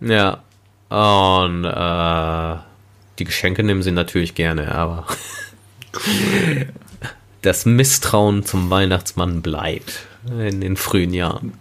Und 0.00 1.64
äh, 1.64 2.56
die 3.18 3.24
Geschenke 3.24 3.62
nehmen 3.62 3.82
sie 3.82 3.90
natürlich 3.92 4.34
gerne, 4.34 4.74
aber 4.74 5.06
das 7.42 7.66
Misstrauen 7.66 8.44
zum 8.44 8.70
Weihnachtsmann 8.70 9.42
bleibt 9.42 10.06
in 10.30 10.60
den 10.60 10.76
frühen 10.76 11.14
Jahren. 11.14 11.54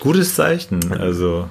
Gutes 0.00 0.34
Zeichen. 0.34 0.92
Also 0.92 1.48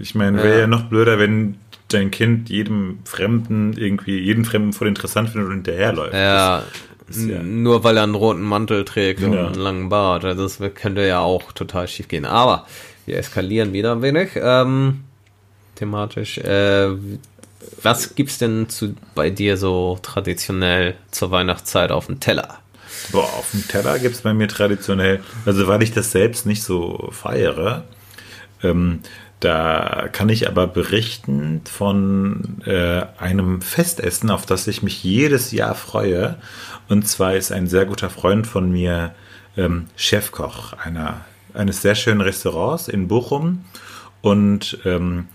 ich 0.00 0.14
meine, 0.14 0.38
wäre 0.42 0.54
Ja. 0.54 0.60
ja. 0.60 0.66
noch 0.66 0.84
blöder, 0.84 1.18
wenn 1.18 1.56
dein 1.88 2.10
Kind 2.10 2.48
jedem 2.48 2.98
Fremden 3.04 3.72
irgendwie, 3.76 4.18
jeden 4.18 4.44
Fremden 4.44 4.72
voll 4.72 4.88
interessant 4.88 5.30
findet 5.30 5.48
und 5.48 5.54
hinterherläuft. 5.54 6.14
Ja, 6.14 6.62
ja- 7.10 7.42
nur 7.42 7.84
weil 7.84 7.96
er 7.96 8.02
einen 8.04 8.14
roten 8.14 8.42
Mantel 8.42 8.84
trägt 8.84 9.22
und 9.22 9.32
Genau. 9.32 9.46
einen 9.46 9.54
langen 9.56 9.88
Bart. 9.88 10.24
Also 10.24 10.42
das 10.44 10.60
könnte 10.74 11.06
ja 11.06 11.20
auch 11.20 11.52
total 11.52 11.86
schief 11.88 12.08
gehen. 12.08 12.24
Aber 12.24 12.66
wir 13.06 13.16
eskalieren 13.18 13.72
wieder 13.72 13.92
ein 13.92 14.02
wenig 14.02 14.30
ähm, 14.36 15.04
thematisch. 15.76 16.38
Äh, 16.38 16.90
was 17.82 18.14
gibt's 18.14 18.38
denn 18.38 18.68
zu, 18.68 18.94
bei 19.14 19.30
dir 19.30 19.56
so 19.56 19.98
traditionell 20.02 20.94
zur 21.10 21.30
Weihnachtszeit 21.30 21.90
auf 21.90 22.06
dem 22.06 22.20
Teller? 22.20 22.58
Boah, 23.12 23.24
auf 23.24 23.50
dem 23.52 23.66
Teller 23.66 23.98
gibt's 23.98 24.22
bei 24.22 24.34
mir 24.34 24.48
traditionell, 24.48 25.22
also 25.44 25.68
weil 25.68 25.82
ich 25.82 25.92
das 25.92 26.12
selbst 26.12 26.46
nicht 26.46 26.62
so 26.62 27.08
feiere, 27.12 27.84
ähm, 28.62 29.00
da 29.40 30.08
kann 30.12 30.30
ich 30.30 30.48
aber 30.48 30.66
berichten 30.66 31.60
von 31.64 32.62
äh, 32.64 33.02
einem 33.18 33.60
Festessen, 33.60 34.30
auf 34.30 34.46
das 34.46 34.66
ich 34.66 34.82
mich 34.82 35.04
jedes 35.04 35.52
Jahr 35.52 35.74
freue. 35.74 36.36
Und 36.88 37.06
zwar 37.06 37.34
ist 37.34 37.52
ein 37.52 37.66
sehr 37.66 37.84
guter 37.84 38.08
Freund 38.08 38.46
von 38.46 38.70
mir 38.70 39.14
ähm, 39.56 39.86
Chefkoch 39.94 40.72
einer, 40.72 41.26
eines 41.52 41.82
sehr 41.82 41.94
schönen 41.94 42.22
Restaurants 42.22 42.88
in 42.88 43.08
Bochum. 43.08 43.64
Und 44.22 44.78
ähm, 44.86 45.26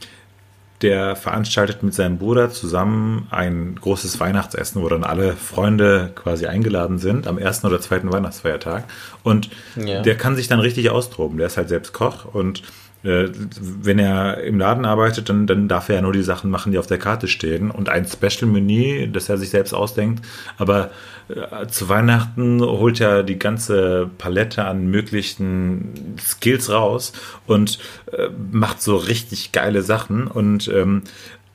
der 0.82 1.16
veranstaltet 1.16 1.84
mit 1.84 1.94
seinem 1.94 2.18
Bruder 2.18 2.50
zusammen 2.50 3.28
ein 3.30 3.76
großes 3.80 4.20
Weihnachtsessen, 4.20 4.82
wo 4.82 4.90
dann 4.90 5.04
alle 5.04 5.34
Freunde 5.34 6.12
quasi 6.16 6.48
eingeladen 6.48 6.98
sind 6.98 7.28
am 7.28 7.38
ersten 7.38 7.68
oder 7.68 7.80
zweiten 7.80 8.12
Weihnachtsfeiertag. 8.12 8.86
Und 9.24 9.50
Ja. 9.76 10.02
der 10.02 10.18
kann 10.18 10.36
sich 10.36 10.48
dann 10.48 10.60
richtig 10.60 10.90
austoben. 10.90 11.38
Der 11.38 11.48
ist 11.48 11.58
halt 11.58 11.70
selbst 11.70 11.94
Koch 11.94 12.26
und 12.26 12.64
wenn 13.04 13.98
er 13.98 14.44
im 14.44 14.60
Laden 14.60 14.86
arbeitet, 14.86 15.28
dann, 15.28 15.48
dann 15.48 15.68
darf 15.68 15.90
er 15.90 15.96
ja 15.96 16.02
nur 16.02 16.14
die 16.14 16.22
Sachen 16.22 16.52
machen, 16.52 16.72
die 16.72 16.78
auf 16.78 16.86
der 16.86 17.00
Karte 17.00 17.28
stehen 17.28 17.72
und 17.72 17.90
ein 17.90 18.06
Special-Menü, 18.06 19.08
das 19.08 19.28
er 19.28 19.38
sich 19.38 19.50
selbst 19.50 19.74
ausdenkt. 19.74 20.24
Aber 20.58 20.92
äh, 21.28 21.66
zu 21.68 21.90
Weihnachten 21.90 22.62
holt 22.62 23.02
er 23.02 23.24
die 23.24 23.40
ganze 23.40 24.10
Palette 24.20 24.66
an 24.66 24.88
möglichen 24.88 26.16
Skills 26.20 26.70
raus 26.70 27.14
und 27.48 27.80
äh, 28.12 28.30
macht 28.52 28.82
so 28.84 28.98
richtig 28.98 29.52
geile 29.52 29.82
Sachen. 29.82 30.28
Und 30.28 30.68
ähm, 30.68 31.02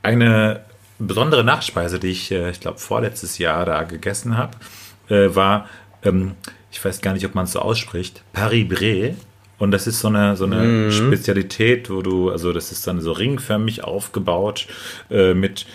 eine 0.03 0.61
besondere 0.99 1.43
Nachspeise, 1.45 1.99
die 1.99 2.09
ich, 2.09 2.31
äh, 2.31 2.49
ich 2.49 2.59
glaube, 2.59 2.79
vorletztes 2.79 3.37
Jahr 3.37 3.65
da 3.65 3.83
gegessen 3.83 4.37
habe, 4.37 4.57
äh, 5.09 5.33
war, 5.35 5.67
ähm, 6.03 6.35
ich 6.71 6.83
weiß 6.83 7.01
gar 7.01 7.13
nicht, 7.13 7.25
ob 7.25 7.35
man 7.35 7.45
es 7.45 7.53
so 7.53 7.59
ausspricht, 7.59 8.23
Paris 8.33 8.67
Bré. 8.67 9.15
Und 9.59 9.71
das 9.71 9.87
ist 9.87 9.99
so 9.99 10.07
eine, 10.07 10.35
so 10.35 10.45
eine 10.45 10.91
Spezialität, 10.91 11.89
wo 11.89 12.01
du, 12.03 12.29
also 12.29 12.53
das 12.53 12.71
ist 12.71 12.85
dann 12.85 13.01
so 13.01 13.11
ringförmig 13.11 13.83
aufgebaut 13.83 14.67
äh, 15.09 15.33
mit 15.33 15.65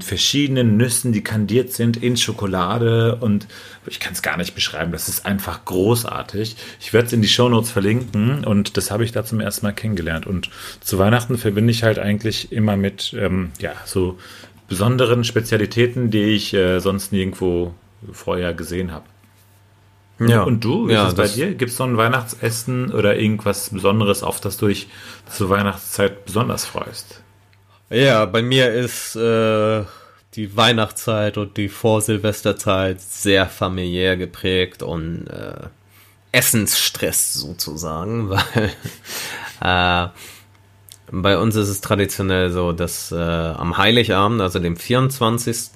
verschiedenen 0.00 0.76
Nüssen, 0.76 1.12
die 1.12 1.22
kandiert 1.22 1.72
sind 1.72 1.96
in 1.96 2.18
Schokolade 2.18 3.16
und 3.16 3.46
ich 3.86 3.98
kann 3.98 4.12
es 4.12 4.20
gar 4.20 4.36
nicht 4.36 4.54
beschreiben. 4.54 4.92
Das 4.92 5.08
ist 5.08 5.24
einfach 5.24 5.64
großartig. 5.64 6.56
Ich 6.80 6.92
werde 6.92 7.06
es 7.06 7.12
in 7.14 7.22
die 7.22 7.28
Shownotes 7.28 7.70
verlinken 7.70 8.44
und 8.44 8.76
das 8.76 8.90
habe 8.90 9.04
ich 9.04 9.12
da 9.12 9.24
zum 9.24 9.40
ersten 9.40 9.64
Mal 9.64 9.72
kennengelernt. 9.72 10.26
Und 10.26 10.50
zu 10.80 10.98
Weihnachten 10.98 11.38
verbinde 11.38 11.70
ich 11.70 11.82
halt 11.82 11.98
eigentlich 11.98 12.52
immer 12.52 12.76
mit, 12.76 13.16
ähm, 13.18 13.52
ja, 13.58 13.72
so 13.86 14.18
besonderen 14.68 15.24
Spezialitäten, 15.24 16.10
die 16.10 16.34
ich 16.34 16.52
äh, 16.52 16.78
sonst 16.78 17.10
nirgendwo 17.10 17.74
vorher 18.12 18.52
gesehen 18.52 18.92
habe. 18.92 19.04
Ja. 20.20 20.42
Und 20.42 20.62
du, 20.64 20.88
wie 20.88 20.92
Ja, 20.92 21.04
ist 21.04 21.10
es 21.10 21.14
bei 21.14 21.28
dir? 21.28 21.54
Gibt 21.54 21.70
es 21.70 21.76
so 21.78 21.84
ein 21.84 21.96
Weihnachtsessen 21.96 22.92
oder 22.92 23.16
irgendwas 23.16 23.70
Besonderes, 23.70 24.22
auf 24.22 24.40
das 24.40 24.58
du 24.58 24.68
dich 24.68 24.88
zur 25.30 25.48
Weihnachtszeit 25.48 26.26
besonders 26.26 26.66
freust? 26.66 27.22
Ja, 27.88 28.26
bei 28.26 28.42
mir 28.42 28.72
ist 28.72 29.16
äh, 29.16 29.84
die 30.34 30.56
Weihnachtszeit 30.56 31.38
und 31.38 31.56
die 31.56 31.68
Vorsilvesterzeit 31.68 33.00
sehr 33.00 33.46
familiär 33.46 34.16
geprägt 34.16 34.82
und 34.82 35.26
äh, 35.26 35.68
Essensstress 36.32 37.34
sozusagen, 37.34 38.30
weil 38.30 38.70
äh, 39.60 40.08
bei 41.12 41.38
uns 41.38 41.56
ist 41.56 41.68
es 41.68 41.80
traditionell 41.80 42.50
so, 42.50 42.72
dass 42.72 43.10
äh, 43.10 43.16
am 43.16 43.76
Heiligabend, 43.76 44.40
also 44.40 44.60
dem 44.60 44.76
24. 44.76 45.70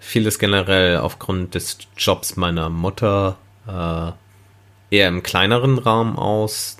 fiel 0.00 0.26
es 0.26 0.38
generell 0.40 0.96
aufgrund 0.96 1.54
des 1.54 1.78
Jobs 1.96 2.36
meiner 2.36 2.68
Mutter 2.68 3.36
eher 3.66 5.08
im 5.08 5.22
kleineren 5.22 5.78
Rahmen 5.78 6.16
aus. 6.16 6.76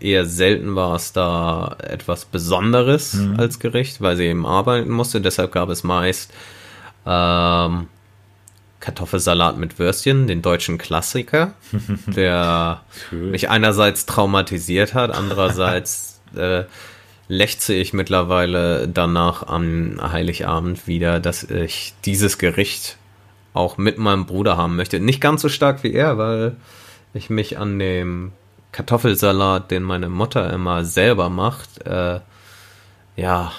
Eher 0.00 0.26
selten 0.26 0.74
war 0.74 0.96
es 0.96 1.12
da 1.12 1.76
etwas 1.80 2.24
Besonderes 2.24 3.16
als 3.36 3.60
Gericht, 3.60 4.00
weil 4.00 4.16
sie 4.16 4.24
eben 4.24 4.46
arbeiten 4.46 4.90
musste. 4.90 5.20
Deshalb 5.20 5.52
gab 5.52 5.68
es 5.68 5.84
meist 5.84 6.32
ähm, 7.06 7.88
Kartoffelsalat 8.80 9.58
mit 9.58 9.78
Würstchen, 9.78 10.26
den 10.26 10.42
deutschen 10.42 10.76
Klassiker, 10.76 11.54
der 12.06 12.82
mich 13.10 13.48
einerseits 13.48 14.06
traumatisiert 14.06 14.94
hat, 14.94 15.14
andererseits 15.14 16.20
äh, 16.36 16.64
lechze 17.28 17.74
ich 17.74 17.92
mittlerweile 17.92 18.88
danach 18.88 19.46
am 19.46 20.00
Heiligabend 20.02 20.86
wieder, 20.86 21.20
dass 21.20 21.44
ich 21.44 21.94
dieses 22.04 22.38
Gericht 22.38 22.96
auch 23.54 23.78
mit 23.78 23.98
meinem 23.98 24.26
Bruder 24.26 24.56
haben 24.56 24.76
möchte. 24.76 25.00
Nicht 25.00 25.20
ganz 25.20 25.42
so 25.42 25.48
stark 25.48 25.82
wie 25.82 25.92
er, 25.92 26.18
weil 26.18 26.56
ich 27.14 27.30
mich 27.30 27.58
an 27.58 27.78
dem 27.78 28.32
Kartoffelsalat, 28.72 29.70
den 29.70 29.82
meine 29.82 30.08
Mutter 30.08 30.50
immer 30.52 30.84
selber 30.84 31.28
macht, 31.28 31.86
äh, 31.86 32.20
ja, 33.16 33.52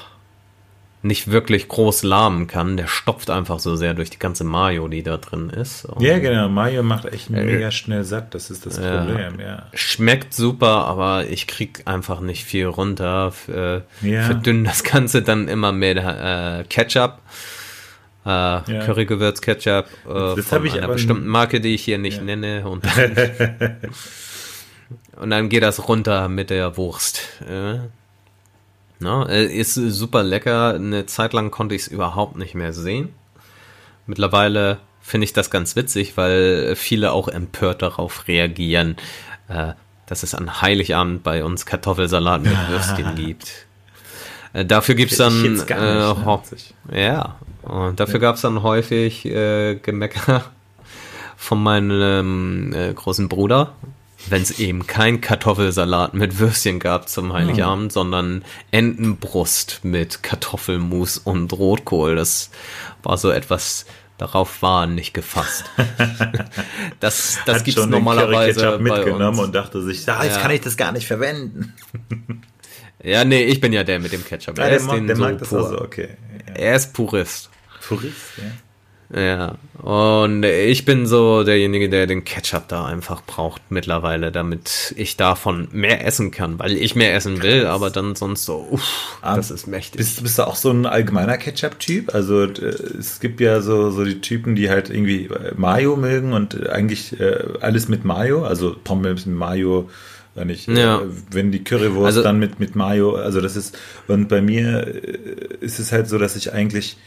nicht 1.04 1.30
wirklich 1.30 1.68
groß 1.68 2.04
lahmen 2.04 2.48
kann. 2.48 2.78
Der 2.78 2.88
stopft 2.88 3.30
einfach 3.30 3.60
so 3.60 3.76
sehr 3.76 3.94
durch 3.94 4.10
die 4.10 4.20
ganze 4.20 4.46
Mayo, 4.46 4.88
die 4.88 5.04
da 5.04 5.18
drin 5.18 5.50
ist. 5.50 5.86
Und 5.86 6.02
ja, 6.02 6.18
genau. 6.18 6.48
Mayo 6.48 6.82
macht 6.82 7.06
echt 7.06 7.30
äh, 7.30 7.44
mega 7.44 7.72
schnell 7.72 8.06
satt. 8.06 8.34
Das 8.34 8.50
ist 8.50 8.66
das 8.66 8.80
Problem, 8.80 9.40
ja. 9.40 9.64
Schmeckt 9.74 10.34
super, 10.34 10.86
aber 10.88 11.28
ich 11.28 11.46
krieg 11.46 11.84
einfach 11.86 12.22
nicht 12.22 12.46
viel 12.46 12.68
runter. 12.68 13.34
Äh, 13.50 13.82
ja. 14.02 14.24
Verdünn 14.24 14.64
das 14.64 14.84
Ganze 14.84 15.22
dann 15.22 15.50
immer 15.50 15.74
mit 15.74 15.98
äh, 15.98 16.64
Ketchup. 16.70 17.20
Äh, 18.26 18.30
ja. 18.30 18.86
Currygewürz-Ketchup 18.86 19.86
äh, 20.08 20.36
das 20.36 20.46
von 20.46 20.70
einer 20.70 20.88
bestimmten 20.88 21.28
Marke, 21.28 21.60
die 21.60 21.76
ich 21.76 21.84
hier 21.84 21.98
nicht 21.98 22.18
ja. 22.18 22.24
nenne. 22.24 22.68
Und 22.68 22.86
dann, 22.96 23.78
und 25.20 25.30
dann 25.30 25.50
geht 25.50 25.64
das 25.64 25.88
runter 25.88 26.30
mit 26.30 26.50
der 26.50 26.78
Wurst. 26.78 27.22
Äh. 27.48 27.80
Ne? 29.00 29.48
Ist 29.48 29.74
super 29.74 30.24
lecker. 30.24 30.76
Eine 30.76 31.06
Zeit 31.06 31.34
lang 31.34 31.52
konnte 31.52 31.76
ich 31.76 31.84
es 31.84 31.88
überhaupt 31.90 32.38
nicht 32.38 32.56
mehr 32.56 32.72
sehen. 32.72 33.10
Mittlerweile 34.06 34.80
finde 35.02 35.26
ich 35.26 35.34
das 35.34 35.50
ganz 35.50 35.76
witzig, 35.76 36.16
weil 36.16 36.76
viele 36.76 37.12
auch 37.12 37.28
empört 37.28 37.82
darauf 37.82 38.28
reagieren, 38.28 38.96
äh, 39.50 39.74
dass 40.06 40.24
es 40.24 40.34
an 40.34 40.62
Heiligabend 40.62 41.24
bei 41.24 41.44
uns 41.44 41.66
Kartoffelsalat 41.66 42.44
mit 42.44 42.58
Würstchen 42.70 43.16
gibt. 43.16 43.66
Äh, 44.54 44.66
dafür 44.66 44.96
gibt's 44.96 45.18
dann 45.18 45.42
nicht, 45.42 45.70
äh, 45.70 45.76
ne? 45.76 46.16
ja 46.92 47.36
und 47.64 48.00
dafür 48.00 48.16
ja. 48.16 48.20
gab's 48.20 48.42
dann 48.42 48.62
häufig 48.62 49.26
äh, 49.26 49.76
Gemecker 49.76 50.44
von 51.38 51.64
meinem 51.64 52.74
äh, 52.74 52.94
großen 52.94 53.30
Bruder, 53.30 53.74
wenn 54.28 54.42
es 54.42 54.60
eben 54.60 54.86
kein 54.86 55.22
Kartoffelsalat 55.22 56.14
mit 56.14 56.40
Würstchen 56.40 56.80
gab 56.80 57.10
zum 57.10 57.34
Heiligabend, 57.34 57.92
oh. 57.92 57.94
sondern 57.94 58.44
Entenbrust 58.72 59.82
mit 59.84 60.24
Kartoffelmus 60.24 61.18
und 61.18 61.54
Rotkohl. 61.54 62.16
Das 62.16 62.50
war 63.02 63.18
so 63.18 63.32
etwas, 63.32 63.86
darauf 64.18 64.62
war 64.62 64.86
nicht 64.86 65.14
gefasst. 65.14 65.66
das 67.00 67.40
das 67.46 67.58
Hat 67.58 67.66
gibt's 67.66 67.86
normalerweise 67.86 68.78
mitgenommen 68.78 69.40
und 69.40 69.56
dachte 69.56 69.82
sich, 69.82 70.08
ah, 70.10 70.24
jetzt 70.24 70.36
ja. 70.36 70.42
kann 70.42 70.52
ich 70.52 70.62
das 70.62 70.76
gar 70.76 70.92
nicht 70.92 71.08
verwenden. 71.08 71.74
ja, 73.04 73.24
nee, 73.24 73.44
ich 73.44 73.60
bin 73.60 73.74
ja 73.74 73.84
der 73.84 74.00
mit 74.00 74.12
dem 74.12 74.26
Ketchup. 74.26 74.58
Ah, 74.58 74.64
er 74.64 74.78
ist 74.78 74.88
mag, 74.88 75.06
der 75.06 75.16
so 75.16 75.22
mag 75.22 75.38
das 75.38 75.50
pur. 75.50 75.60
also, 75.60 75.82
okay. 75.82 76.10
Ja. 76.48 76.54
Er 76.56 76.76
ist 76.76 76.94
Purist. 76.94 77.50
Purist, 77.82 78.38
ja. 78.38 78.44
Ja, 79.16 79.58
und 79.80 80.44
ich 80.44 80.86
bin 80.86 81.06
so 81.06 81.44
derjenige, 81.44 81.88
der 81.88 82.08
den 82.08 82.24
Ketchup 82.24 82.68
da 82.68 82.86
einfach 82.86 83.22
braucht 83.24 83.62
mittlerweile, 83.70 84.32
damit 84.32 84.96
ich 84.98 85.18
davon 85.18 85.68
mehr 85.72 86.04
essen 86.04 86.32
kann, 86.32 86.58
weil 86.58 86.72
ich 86.72 86.96
mehr 86.96 87.14
essen 87.14 87.44
will, 87.44 87.68
aber 87.68 87.92
dann 87.92 88.16
sonst 88.16 88.46
so, 88.46 88.68
uff, 88.72 89.20
ah, 89.22 89.36
das 89.36 89.52
ist 89.52 89.68
mächtig. 89.68 89.98
Bist, 89.98 90.24
bist 90.24 90.40
du 90.40 90.48
auch 90.48 90.56
so 90.56 90.72
ein 90.72 90.88
allgemeiner 90.88 91.38
Ketchup-Typ? 91.38 92.16
Also 92.16 92.46
es 92.46 93.20
gibt 93.20 93.40
ja 93.40 93.62
so, 93.62 93.92
so 93.92 94.04
die 94.04 94.20
Typen, 94.20 94.56
die 94.56 94.72
halt 94.72 94.90
irgendwie 94.90 95.26
äh, 95.26 95.54
Mayo 95.56 95.96
mögen 95.96 96.34
und 96.34 96.68
eigentlich 96.68 97.20
äh, 97.20 97.44
alles 97.60 97.88
mit 97.88 98.06
Mayo, 98.06 98.44
also 98.46 98.76
Pommes 98.84 99.28
mit 99.28 99.36
Mayo, 99.36 99.92
wenn 100.36 100.50
ich, 100.50 100.68
ja. 100.68 101.02
äh, 101.02 101.08
wenn 101.32 101.52
die 101.52 101.64
Currywurst 101.64 102.06
also, 102.06 102.24
dann 102.24 102.40
mit, 102.40 102.60
mit 102.60 102.76
Mayo, 102.76 103.16
also 103.16 103.42
das 103.42 103.56
ist, 103.56 103.78
und 104.08 104.30
bei 104.30 104.42
mir 104.42 104.88
äh, 104.88 105.56
ist 105.62 105.80
es 105.80 105.92
halt 105.92 106.08
so, 106.08 106.18
dass 106.18 106.36
ich 106.36 106.54
eigentlich 106.54 106.98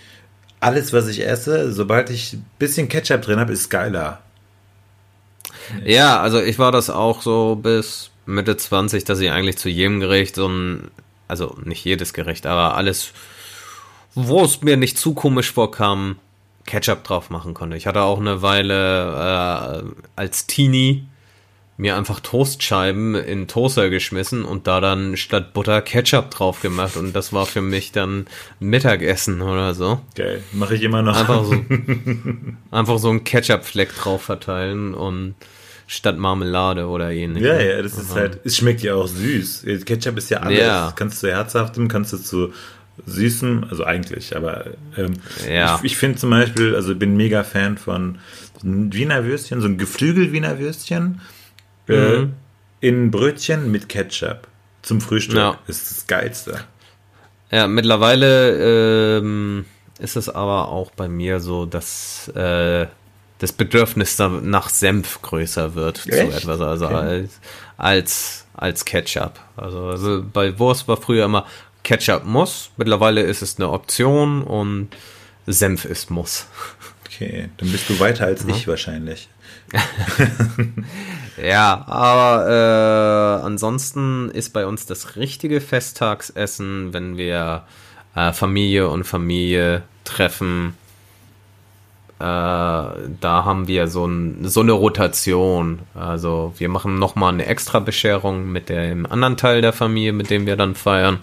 alles, 0.61 0.92
was 0.92 1.09
ich 1.09 1.26
esse, 1.26 1.73
sobald 1.73 2.11
ich 2.11 2.35
ein 2.35 2.47
bisschen 2.59 2.88
Ketchup 2.88 3.23
drin 3.23 3.40
habe, 3.40 3.52
ist 3.52 3.68
geiler. 3.68 4.21
Ja, 5.85 6.21
also 6.21 6.40
ich 6.40 6.59
war 6.59 6.73
das 6.73 6.90
auch 6.90 7.23
so 7.23 7.56
bis 7.56 8.11
Mitte 8.26 8.56
20, 8.56 9.04
dass 9.04 9.21
ich 9.21 9.30
eigentlich 9.30 9.59
zu 9.59 9.68
jedem 9.68 10.00
Gericht 10.00 10.37
so 10.37 10.49
ein, 10.49 10.90
also 11.28 11.56
nicht 11.64 11.85
jedes 11.85 12.12
Gericht, 12.12 12.47
aber 12.47 12.76
alles, 12.76 13.12
wo 14.14 14.45
es 14.45 14.62
mir 14.62 14.76
nicht 14.76 14.99
zu 14.99 15.14
komisch 15.14 15.52
vorkam, 15.52 16.16
Ketchup 16.64 17.04
drauf 17.04 17.30
machen 17.30 17.54
konnte. 17.54 17.76
Ich 17.76 17.87
hatte 17.87 18.02
auch 18.02 18.18
eine 18.18 18.42
Weile 18.42 19.85
äh, 19.85 20.02
als 20.16 20.47
Teenie 20.47 21.06
mir 21.78 21.97
einfach 21.97 22.21
Toastscheiben 22.21 23.14
in 23.14 23.49
Toaster 23.49 23.90
geschmissen 23.90 24.45
und 24.45 24.66
da 24.66 24.80
dann 24.80 25.16
statt 25.16 25.52
Butter 25.52 25.83
Ketchup 25.83 26.30
drauf 26.30 26.62
gemacht 26.62 26.97
und 26.97 27.14
das 27.14 27.33
war 27.33 27.45
für 27.45 27.61
mich 27.61 27.92
dann 27.92 28.26
Mittagessen 28.61 29.42
oder 29.42 29.75
so. 29.75 30.00
Geil, 30.14 30.42
mache 30.52 30.75
ich 30.75 30.83
immer 30.83 31.02
noch. 31.02 31.16
Einfach 31.16 31.45
so, 31.45 31.54
einfach 32.71 32.99
so 32.99 33.11
einen 33.11 33.25
Ketchup-Fleck 33.25 33.95
drauf 33.95 34.23
verteilen 34.23 34.95
und 34.95 35.35
statt 35.87 36.18
Marmelade 36.18 36.87
oder 36.87 37.12
ähnliches. 37.12 37.47
Ja, 37.47 37.61
ja, 37.61 37.83
das 37.83 37.99
ist 37.99 38.14
halt, 38.14 38.40
es 38.45 38.56
schmeckt 38.56 38.83
ja 38.83 38.95
auch 38.95 39.06
süß. 39.06 39.66
Ketchup 39.85 40.16
ist 40.16 40.30
ja 40.30 40.38
alles. 40.38 40.59
Ja. 40.59 40.92
Kannst 40.97 41.23
du 41.23 41.28
herzhaftem, 41.28 41.88
kannst 41.88 42.12
du 42.12 42.16
zu 42.16 42.52
süßem, 43.04 43.66
also 43.68 43.85
eigentlich, 43.85 44.35
aber 44.35 44.64
ähm, 44.97 45.14
ja. 45.49 45.76
ich, 45.76 45.92
ich 45.92 45.97
finde 45.99 46.18
zum 46.18 46.30
Beispiel, 46.30 46.75
also 46.75 46.95
bin 46.95 47.16
mega 47.16 47.45
Fan 47.45 47.76
von 47.76 48.18
Wiener 48.62 49.25
Würstchen, 49.25 49.61
so 49.61 49.68
ein 49.68 49.76
Geflügel 49.76 50.33
Wiener 50.33 50.59
Würstchen 50.59 51.21
mhm. 51.87 52.35
in 52.81 53.11
Brötchen 53.11 53.71
mit 53.71 53.88
Ketchup 53.88 54.49
zum 54.83 55.01
Frühstück. 55.01 55.37
Ja. 55.37 55.59
Ist 55.66 55.90
das 55.90 56.07
Geilste. 56.07 56.61
Ja, 57.51 57.66
mittlerweile 57.66 59.18
ähm, 59.18 59.64
ist 59.99 60.16
es 60.16 60.29
aber 60.29 60.68
auch 60.68 60.90
bei 60.90 61.09
mir 61.09 61.40
so, 61.40 61.66
dass 61.66 62.29
äh, 62.35 62.87
das 63.38 63.53
Bedürfnis 63.53 64.18
nach 64.18 64.68
Senf 64.68 65.20
größer 65.22 65.75
wird 65.75 66.07
Echt? 66.07 66.33
zu 66.33 66.37
etwas, 66.37 66.61
also 66.61 66.87
okay. 66.87 66.94
als, 66.94 67.40
als, 67.77 68.46
als 68.55 68.85
Ketchup. 68.85 69.38
Also, 69.57 69.85
also 69.85 70.25
bei 70.25 70.59
Wurst 70.59 70.88
war 70.88 70.96
früher 70.96 71.25
immer 71.25 71.46
Ketchup 71.85 72.25
muss, 72.25 72.70
mittlerweile 72.77 73.22
ist 73.22 73.42
es 73.42 73.59
eine 73.59 73.70
Option 73.70 74.42
und 74.42 74.88
Senf 75.46 75.85
ist 75.85 76.11
muss. 76.11 76.46
Okay, 77.07 77.49
dann 77.59 77.70
bist 77.70 77.88
du 77.88 78.01
weiter 78.01 78.27
als 78.27 78.42
ja. 78.42 78.49
ich 78.55 78.66
wahrscheinlich. 78.66 79.29
ja, 81.42 81.85
aber 81.87 83.40
äh, 83.42 83.44
ansonsten 83.44 84.31
ist 84.31 84.53
bei 84.53 84.66
uns 84.66 84.87
das 84.87 85.16
richtige 85.16 85.61
Festtagsessen, 85.61 86.92
wenn 86.92 87.16
wir 87.16 87.64
äh, 88.14 88.33
Familie 88.33 88.88
und 88.88 89.05
Familie 89.05 89.83
treffen. 90.05 90.75
Äh, 92.18 92.22
da 92.22 93.12
haben 93.22 93.68
wir 93.68 93.88
so, 93.88 94.07
ein, 94.07 94.49
so 94.49 94.61
eine 94.61 94.72
Rotation. 94.72 95.81
Also 95.94 96.55
wir 96.57 96.68
machen 96.68 96.99
nochmal 96.99 97.35
eine 97.35 97.46
extra 97.46 97.79
Bescherung 97.81 98.51
mit 98.51 98.70
dem 98.70 99.05
anderen 99.07 99.37
Teil 99.37 99.61
der 99.61 99.75
Familie, 99.75 100.14
mit 100.14 100.31
dem 100.31 100.46
wir 100.46 100.57
dann 100.57 100.75
feiern. 100.75 101.18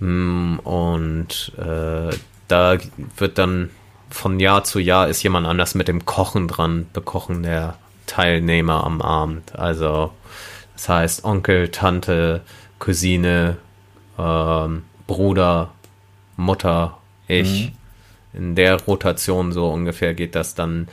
Mm, 0.00 0.58
und 0.58 1.52
äh, 1.56 2.16
da 2.48 2.76
wird 3.16 3.38
dann 3.38 3.70
von 4.10 4.40
Jahr 4.40 4.64
zu 4.64 4.78
Jahr 4.78 5.08
ist 5.08 5.22
jemand 5.22 5.46
anders 5.46 5.74
mit 5.74 5.88
dem 5.88 6.04
Kochen 6.04 6.48
dran, 6.48 6.86
bekochen 6.92 7.44
der 7.44 7.76
Teilnehmer 8.06 8.84
am 8.84 9.00
Abend. 9.00 9.54
Also 9.54 10.12
das 10.74 10.88
heißt 10.88 11.24
Onkel, 11.24 11.68
Tante, 11.68 12.42
Cousine, 12.78 13.58
ähm, 14.18 14.84
Bruder, 15.06 15.72
Mutter, 16.36 16.98
ich. 17.28 17.70
Mhm. 17.70 17.72
In 18.34 18.54
der 18.54 18.80
Rotation 18.82 19.52
so 19.52 19.68
ungefähr 19.68 20.14
geht 20.14 20.34
das 20.34 20.54
dann. 20.54 20.88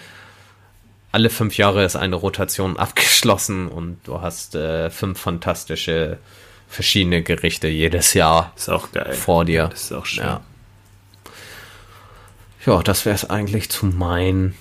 Alle 1.12 1.30
fünf 1.30 1.58
Jahre 1.58 1.84
ist 1.84 1.96
eine 1.96 2.16
Rotation 2.16 2.78
abgeschlossen 2.78 3.68
und 3.68 4.00
du 4.04 4.22
hast 4.22 4.56
äh, 4.56 4.90
fünf 4.90 5.20
fantastische 5.20 6.20
verschiedene 6.68 7.24
Gerichte 7.24 7.68
jedes 7.68 8.14
Jahr 8.14 8.54
ist 8.56 8.70
auch 8.70 8.92
geil. 8.92 9.14
vor 9.14 9.44
dir. 9.44 9.70
Das 9.70 9.86
ist 9.86 9.92
auch 9.92 10.06
schön. 10.06 10.24
Ja. 10.24 10.42
Ja, 12.66 12.84
das 12.84 13.06
wäre 13.06 13.16
es 13.16 13.28
eigentlich 13.28 13.70
zu 13.70 13.88
mein 13.88 14.54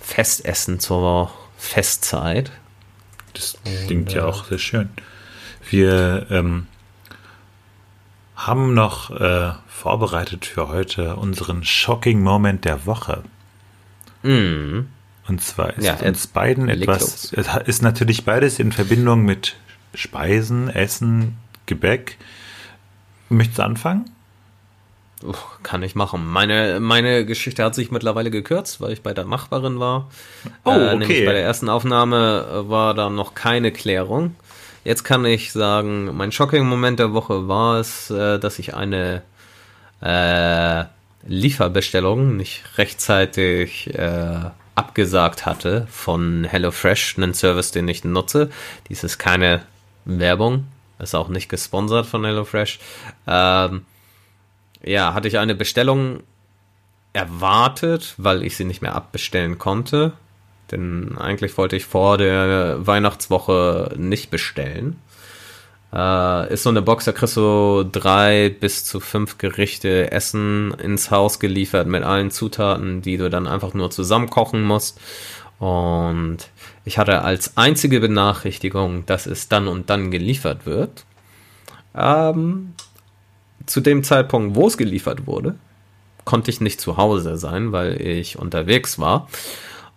Festessen 0.00 0.80
zur 0.80 1.30
Festzeit. 1.64 2.52
Das 3.32 3.56
klingt 3.86 4.12
ja 4.12 4.22
äh, 4.22 4.24
auch 4.26 4.44
sehr 4.44 4.58
schön. 4.58 4.90
Wir 5.68 6.26
ähm, 6.30 6.66
haben 8.36 8.74
noch 8.74 9.10
äh, 9.10 9.52
vorbereitet 9.66 10.46
für 10.46 10.68
heute 10.68 11.16
unseren 11.16 11.64
Shocking 11.64 12.22
Moment 12.22 12.64
der 12.64 12.86
Woche. 12.86 13.24
Mm. 14.22 14.80
Und 15.26 15.40
zwar 15.40 15.74
ist 15.74 15.84
ja, 15.84 15.94
uns 15.96 16.26
beiden 16.26 16.68
etwas, 16.68 17.32
es 17.32 17.48
ist 17.66 17.82
natürlich 17.82 18.24
beides 18.24 18.58
in 18.58 18.70
Verbindung 18.70 19.24
mit 19.24 19.56
Speisen, 19.94 20.68
Essen, 20.68 21.38
Gebäck. 21.64 22.18
Möchtest 23.30 23.58
du 23.58 23.62
anfangen? 23.62 24.10
Kann 25.62 25.82
ich 25.82 25.94
machen. 25.94 26.26
Meine, 26.26 26.80
meine 26.80 27.24
Geschichte 27.24 27.64
hat 27.64 27.74
sich 27.74 27.90
mittlerweile 27.90 28.30
gekürzt, 28.30 28.80
weil 28.80 28.92
ich 28.92 29.02
bei 29.02 29.14
der 29.14 29.24
Machbarin 29.24 29.80
war. 29.80 30.10
Oh, 30.64 30.70
äh, 30.70 30.74
okay. 30.74 30.96
Nämlich 30.98 31.24
bei 31.24 31.32
der 31.32 31.42
ersten 31.42 31.68
Aufnahme 31.68 32.46
äh, 32.50 32.68
war 32.68 32.94
da 32.94 33.08
noch 33.10 33.34
keine 33.34 33.72
Klärung. 33.72 34.36
Jetzt 34.84 35.02
kann 35.04 35.24
ich 35.24 35.52
sagen, 35.52 36.14
mein 36.14 36.30
Shocking-Moment 36.30 36.98
der 36.98 37.14
Woche 37.14 37.48
war 37.48 37.80
es, 37.80 38.10
äh, 38.10 38.38
dass 38.38 38.58
ich 38.58 38.74
eine 38.74 39.22
äh, 40.02 40.84
Lieferbestellung 41.26 42.36
nicht 42.36 42.62
rechtzeitig 42.76 43.94
äh, 43.94 44.50
abgesagt 44.74 45.46
hatte 45.46 45.86
von 45.90 46.44
HelloFresh, 46.44 47.16
einen 47.16 47.32
Service, 47.32 47.70
den 47.70 47.88
ich 47.88 48.04
nutze. 48.04 48.50
Dies 48.88 49.04
ist 49.04 49.18
keine 49.18 49.62
Werbung, 50.04 50.66
ist 50.98 51.14
auch 51.14 51.28
nicht 51.28 51.48
gesponsert 51.48 52.04
von 52.06 52.24
HelloFresh. 52.24 52.78
Ähm, 53.26 53.86
ja, 54.84 55.14
hatte 55.14 55.28
ich 55.28 55.38
eine 55.38 55.54
Bestellung 55.54 56.22
erwartet, 57.12 58.14
weil 58.18 58.42
ich 58.42 58.56
sie 58.56 58.64
nicht 58.64 58.82
mehr 58.82 58.94
abbestellen 58.94 59.58
konnte. 59.58 60.12
Denn 60.70 61.16
eigentlich 61.18 61.56
wollte 61.56 61.76
ich 61.76 61.84
vor 61.84 62.18
der 62.18 62.86
Weihnachtswoche 62.86 63.94
nicht 63.96 64.30
bestellen. 64.30 64.96
Äh, 65.92 66.52
ist 66.52 66.64
so 66.64 66.70
eine 66.70 66.82
Box, 66.82 67.04
da 67.04 67.12
kriegst 67.12 67.36
du 67.36 67.84
drei 67.84 68.48
bis 68.48 68.84
zu 68.84 68.98
fünf 68.98 69.38
Gerichte 69.38 70.10
Essen 70.10 70.74
ins 70.82 71.10
Haus 71.10 71.38
geliefert 71.38 71.86
mit 71.86 72.02
allen 72.02 72.30
Zutaten, 72.30 73.00
die 73.00 73.16
du 73.16 73.30
dann 73.30 73.46
einfach 73.46 73.74
nur 73.74 73.90
zusammenkochen 73.90 74.62
musst. 74.62 75.00
Und 75.60 76.38
ich 76.84 76.98
hatte 76.98 77.22
als 77.22 77.56
einzige 77.56 78.00
Benachrichtigung, 78.00 79.06
dass 79.06 79.26
es 79.26 79.48
dann 79.48 79.68
und 79.68 79.88
dann 79.88 80.10
geliefert 80.10 80.66
wird. 80.66 81.04
Ähm, 81.94 82.74
zu 83.66 83.80
dem 83.80 84.04
Zeitpunkt, 84.04 84.56
wo 84.56 84.66
es 84.66 84.76
geliefert 84.76 85.26
wurde, 85.26 85.54
konnte 86.24 86.50
ich 86.50 86.60
nicht 86.60 86.80
zu 86.80 86.96
Hause 86.96 87.36
sein, 87.36 87.72
weil 87.72 88.00
ich 88.00 88.38
unterwegs 88.38 88.98
war. 88.98 89.28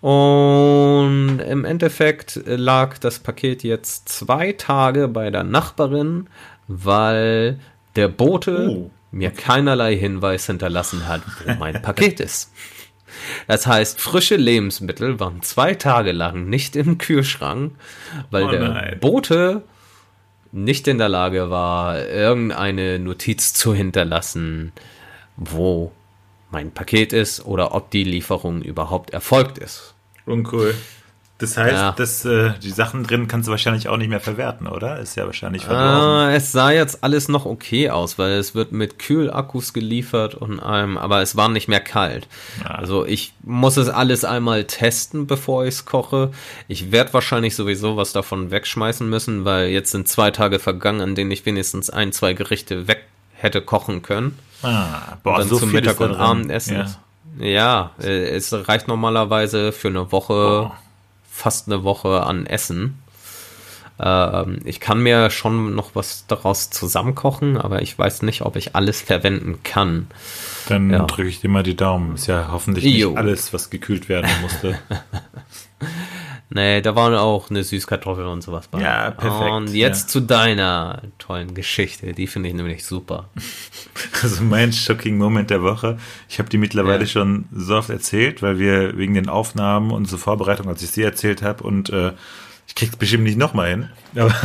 Und 0.02 1.40
im 1.40 1.66
Endeffekt 1.66 2.40
lag 2.46 2.98
das 3.00 3.20
Paket 3.20 3.64
jetzt 3.64 4.10
zwei 4.10 4.52
Tage 4.52 5.08
bei 5.08 5.32
der 5.32 5.44
Nachbarin, 5.44 6.28
weil 6.68 7.60
der 7.96 8.08
Bote 8.08 8.70
oh. 8.70 8.92
mir 9.12 9.32
keinerlei 9.32 9.96
Hinweis 9.96 10.46
hinterlassen 10.46 11.08
hat, 11.08 11.22
wo 11.46 11.54
mein 11.56 11.82
Paket 11.82 12.20
ist. 12.20 12.52
Das 13.48 13.66
heißt, 13.66 14.00
frische 14.00 14.36
Lebensmittel 14.36 15.20
waren 15.20 15.42
zwei 15.42 15.74
Tage 15.74 16.12
lang 16.12 16.48
nicht 16.48 16.76
im 16.76 16.98
Kühlschrank, 17.00 17.74
weil 18.30 18.44
oh 18.44 18.52
der 18.52 18.98
Bote 19.00 19.64
nicht 20.58 20.88
in 20.88 20.98
der 20.98 21.10
Lage 21.10 21.50
war, 21.50 22.04
irgendeine 22.08 23.00
Notiz 23.00 23.54
zu 23.54 23.74
hinterlassen, 23.74 24.72
wo 25.36 25.92
mein 26.50 26.72
Paket 26.72 27.14
ist 27.14 27.46
oder 27.46 27.76
ob 27.76 27.92
die 27.92 28.04
Lieferung 28.04 28.62
überhaupt 28.62 29.12
erfolgt 29.12 29.60
ist. 29.60 29.94
Uncool. 30.26 30.74
Das 31.40 31.56
heißt, 31.56 31.74
ja. 31.74 31.92
dass, 31.92 32.26
äh, 32.26 32.54
die 32.64 32.72
Sachen 32.72 33.04
drin 33.04 33.28
kannst 33.28 33.48
du 33.48 33.52
wahrscheinlich 33.52 33.90
auch 33.90 33.98
nicht 33.98 34.10
mehr 34.10 34.20
verwerten, 34.20 34.66
oder? 34.66 35.00
Ist 35.00 35.16
ja 35.16 35.26
wahrscheinlich 35.26 35.66
verdorben. 35.66 36.30
Äh, 36.30 36.36
es 36.36 36.52
sah 36.52 36.72
jetzt 36.72 37.04
alles 37.04 37.28
noch 37.28 37.46
okay 37.46 37.92
aus, 37.92 38.18
weil 38.18 38.32
es 38.34 38.56
wird 38.56 38.72
mit 38.72 38.98
Kühlakkus 38.98 39.72
geliefert 39.72 40.34
und 40.34 40.60
allem, 40.60 40.98
aber 40.98 41.22
es 41.22 41.36
war 41.36 41.50
nicht 41.50 41.68
mehr 41.68 41.80
kalt. 41.80 42.28
Ja. 42.64 42.72
Also 42.72 43.06
ich 43.06 43.34
muss 43.44 43.78
es 43.78 43.88
alles 43.88 44.26
einmal 44.26 44.64
testen, 44.64 45.28
bevor 45.28 45.64
ich 45.66 45.76
es 45.76 45.86
koche. 45.86 46.32
Ich 46.68 46.92
werde 46.92 47.14
wahrscheinlich 47.14 47.56
sowieso 47.56 47.98
was 47.98 48.14
davon 48.14 48.50
wegschmeißen 48.50 49.08
müssen, 49.08 49.46
weil 49.46 49.68
jetzt 49.68 49.92
sind 49.92 50.08
zwei 50.08 50.32
Tage 50.32 50.58
vergangen, 50.58 51.02
an 51.02 51.14
denen 51.14 51.30
ich 51.30 51.46
wenigstens 51.46 51.92
ein, 51.92 52.14
zwei 52.14 52.34
Gerichte 52.34 52.88
weg 52.88 53.04
hätte 53.34 53.62
kochen 53.62 54.02
können. 54.02 54.40
Ah, 54.64 55.18
boah, 55.22 55.34
und 55.34 55.40
dann 55.42 55.50
so 55.50 55.60
zum 55.60 55.72
Mittag 55.72 56.00
und 56.00 56.16
Abendessen. 56.16 56.78
Ja. 56.78 56.88
Ja, 57.40 57.92
äh, 58.02 58.30
es 58.30 58.52
reicht 58.52 58.88
normalerweise 58.88 59.72
für 59.72 59.90
eine 59.90 60.12
Woche, 60.12 60.72
oh. 60.72 60.72
Fast 61.38 61.68
eine 61.68 61.84
Woche 61.84 62.24
an 62.24 62.48
Essen. 62.48 62.98
Ähm, 64.00 64.60
ich 64.66 64.80
kann 64.80 65.02
mir 65.02 65.30
schon 65.30 65.76
noch 65.76 65.92
was 65.94 66.26
daraus 66.28 66.72
zusammenkochen, 66.72 67.58
aber 67.58 67.82
ich 67.84 67.98
weiß 67.98 68.24
nicht, 68.24 68.42
ob 68.42 68.56
ich 68.56 68.76
alles 68.76 69.02
verwenden 69.02 69.60
kann. 69.64 70.08
Dann 70.68 70.90
ja. 70.90 71.06
drücke 71.06 71.30
ich 71.30 71.40
dir 71.40 71.50
mal 71.50 71.64
die 71.64 71.76
Daumen. 71.76 72.16
Ist 72.16 72.28
ja 72.28 72.50
hoffentlich 72.52 72.86
nicht 72.86 73.18
alles, 73.18 73.54
was 73.54 73.70
gekühlt 73.70 74.10
werden 74.10 74.30
musste. 74.42 74.80
Nee, 76.50 76.82
da 76.82 76.96
waren 76.96 77.14
auch 77.14 77.50
eine 77.50 77.64
Süßkartoffel 77.64 78.26
und 78.26 78.42
sowas 78.42 78.70
bei. 78.70 78.82
Ja, 78.82 79.12
perfekt. 79.12 79.52
Und 79.52 79.74
jetzt 79.74 80.04
ja. 80.04 80.08
zu 80.08 80.20
deiner 80.22 81.02
tollen 81.20 81.54
Geschichte. 81.54 82.14
Die 82.14 82.26
finde 82.26 82.50
ich 82.50 82.56
nämlich 82.56 82.86
super. 82.86 83.30
Also 84.24 84.44
mein 84.44 84.74
shocking 84.74 85.18
Moment 85.18 85.52
der 85.52 85.62
Woche. 85.62 85.98
Ich 86.28 86.40
habe 86.40 86.50
die 86.50 86.58
mittlerweile 86.58 87.02
ja. 87.02 87.06
schon 87.06 87.46
so 87.52 87.76
oft 87.76 87.90
erzählt, 87.90 88.42
weil 88.42 88.58
wir 88.58 88.98
wegen 88.98 89.14
den 89.14 89.30
Aufnahmen 89.30 89.92
und 89.92 90.08
zur 90.08 90.18
Vorbereitung, 90.18 90.68
als 90.68 90.82
ich 90.82 90.90
sie 90.90 91.04
erzählt 91.04 91.44
habe 91.44 91.64
und 91.64 91.90
äh, 91.92 92.14
ich 92.68 92.76
krieg's 92.76 92.98
bestimmt 92.98 93.24
nicht 93.24 93.38
nochmal 93.38 93.70
hin. 93.70 93.90
Aber, 94.16 94.36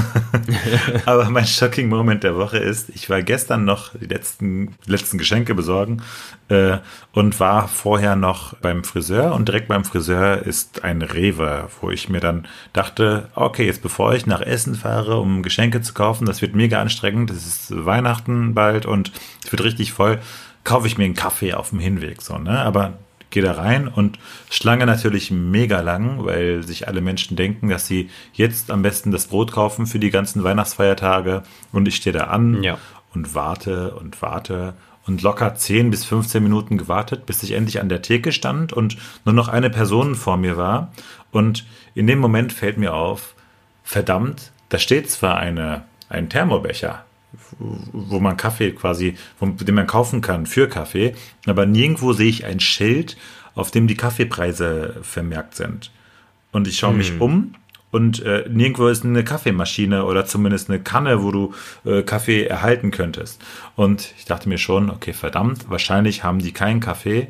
aber 1.06 1.30
mein 1.30 1.44
shocking 1.44 1.88
Moment 1.88 2.22
der 2.22 2.36
Woche 2.36 2.58
ist, 2.58 2.88
ich 2.90 3.10
war 3.10 3.20
gestern 3.20 3.64
noch 3.64 3.98
die 3.98 4.06
letzten, 4.06 4.76
letzten 4.86 5.18
Geschenke 5.18 5.56
besorgen 5.56 6.02
äh, 6.48 6.78
und 7.12 7.40
war 7.40 7.66
vorher 7.66 8.14
noch 8.14 8.54
beim 8.58 8.84
Friseur 8.84 9.34
und 9.34 9.48
direkt 9.48 9.66
beim 9.66 9.84
Friseur 9.84 10.40
ist 10.46 10.84
ein 10.84 11.02
Rewe, 11.02 11.68
wo 11.80 11.90
ich 11.90 12.08
mir 12.08 12.20
dann 12.20 12.46
dachte, 12.72 13.28
okay, 13.34 13.66
jetzt 13.66 13.82
bevor 13.82 14.14
ich 14.14 14.24
nach 14.24 14.40
Essen 14.40 14.76
fahre, 14.76 15.18
um 15.18 15.42
Geschenke 15.42 15.80
zu 15.80 15.92
kaufen, 15.92 16.24
das 16.24 16.42
wird 16.42 16.54
mega 16.54 16.80
anstrengend, 16.80 17.30
es 17.30 17.46
ist 17.46 17.84
Weihnachten 17.84 18.54
bald 18.54 18.86
und 18.86 19.10
es 19.44 19.50
wird 19.50 19.64
richtig 19.64 19.92
voll, 19.92 20.20
kaufe 20.62 20.86
ich 20.86 20.96
mir 20.96 21.04
einen 21.04 21.14
Kaffee 21.14 21.54
auf 21.54 21.70
dem 21.70 21.80
Hinweg, 21.80 22.22
so, 22.22 22.38
ne? 22.38 22.60
Aber 22.60 22.98
gehe 23.32 23.42
da 23.42 23.52
rein. 23.52 23.88
Und 23.88 24.18
Schlange 24.48 24.86
natürlich 24.86 25.32
mega 25.32 25.80
lang, 25.80 26.24
weil 26.24 26.62
sich 26.62 26.86
alle 26.86 27.00
Menschen 27.00 27.36
denken, 27.36 27.68
dass 27.68 27.86
sie 27.86 28.10
jetzt 28.32 28.70
am 28.70 28.82
besten 28.82 29.10
das 29.10 29.26
Brot 29.26 29.50
kaufen 29.50 29.86
für 29.86 29.98
die 29.98 30.10
ganzen 30.10 30.44
Weihnachtsfeiertage. 30.44 31.42
Und 31.72 31.88
ich 31.88 31.96
stehe 31.96 32.16
da 32.16 32.24
an 32.28 32.62
ja. 32.62 32.78
und 33.12 33.34
warte 33.34 33.94
und 33.94 34.22
warte 34.22 34.74
und 35.06 35.22
locker 35.22 35.54
10 35.54 35.90
bis 35.90 36.04
15 36.04 36.42
Minuten 36.42 36.78
gewartet, 36.78 37.26
bis 37.26 37.42
ich 37.42 37.52
endlich 37.52 37.80
an 37.80 37.88
der 37.88 38.02
Theke 38.02 38.32
stand 38.32 38.72
und 38.72 38.96
nur 39.24 39.34
noch 39.34 39.48
eine 39.48 39.70
Person 39.70 40.14
vor 40.14 40.36
mir 40.36 40.56
war. 40.56 40.92
Und 41.32 41.66
in 41.94 42.06
dem 42.06 42.18
Moment 42.20 42.52
fällt 42.52 42.78
mir 42.78 42.94
auf, 42.94 43.34
verdammt, 43.82 44.52
da 44.68 44.78
steht 44.78 45.10
zwar 45.10 45.38
eine, 45.38 45.84
ein 46.08 46.28
Thermobecher, 46.28 47.04
wo 47.92 48.20
man 48.20 48.36
Kaffee 48.36 48.72
quasi, 48.72 49.16
den 49.40 49.74
man 49.74 49.86
kaufen 49.86 50.20
kann 50.20 50.46
für 50.46 50.68
Kaffee, 50.68 51.14
aber 51.46 51.66
nirgendwo 51.66 52.12
sehe 52.12 52.28
ich 52.28 52.44
ein 52.44 52.60
Schild, 52.60 53.16
auf 53.54 53.70
dem 53.70 53.86
die 53.86 53.96
Kaffeepreise 53.96 54.96
vermerkt 55.02 55.54
sind. 55.54 55.90
Und 56.52 56.68
ich 56.68 56.78
schaue 56.78 56.90
hm. 56.90 56.98
mich 56.98 57.20
um 57.20 57.54
und 57.90 58.22
äh, 58.22 58.44
nirgendwo 58.48 58.88
ist 58.88 59.04
eine 59.04 59.22
Kaffeemaschine 59.22 60.04
oder 60.04 60.24
zumindest 60.24 60.70
eine 60.70 60.80
Kanne, 60.80 61.22
wo 61.22 61.30
du 61.30 61.54
äh, 61.84 62.02
Kaffee 62.02 62.44
erhalten 62.44 62.90
könntest. 62.90 63.40
Und 63.76 64.14
ich 64.18 64.24
dachte 64.24 64.48
mir 64.48 64.58
schon, 64.58 64.90
okay, 64.90 65.12
verdammt, 65.12 65.68
wahrscheinlich 65.68 66.24
haben 66.24 66.38
die 66.38 66.52
keinen 66.52 66.80
Kaffee, 66.80 67.28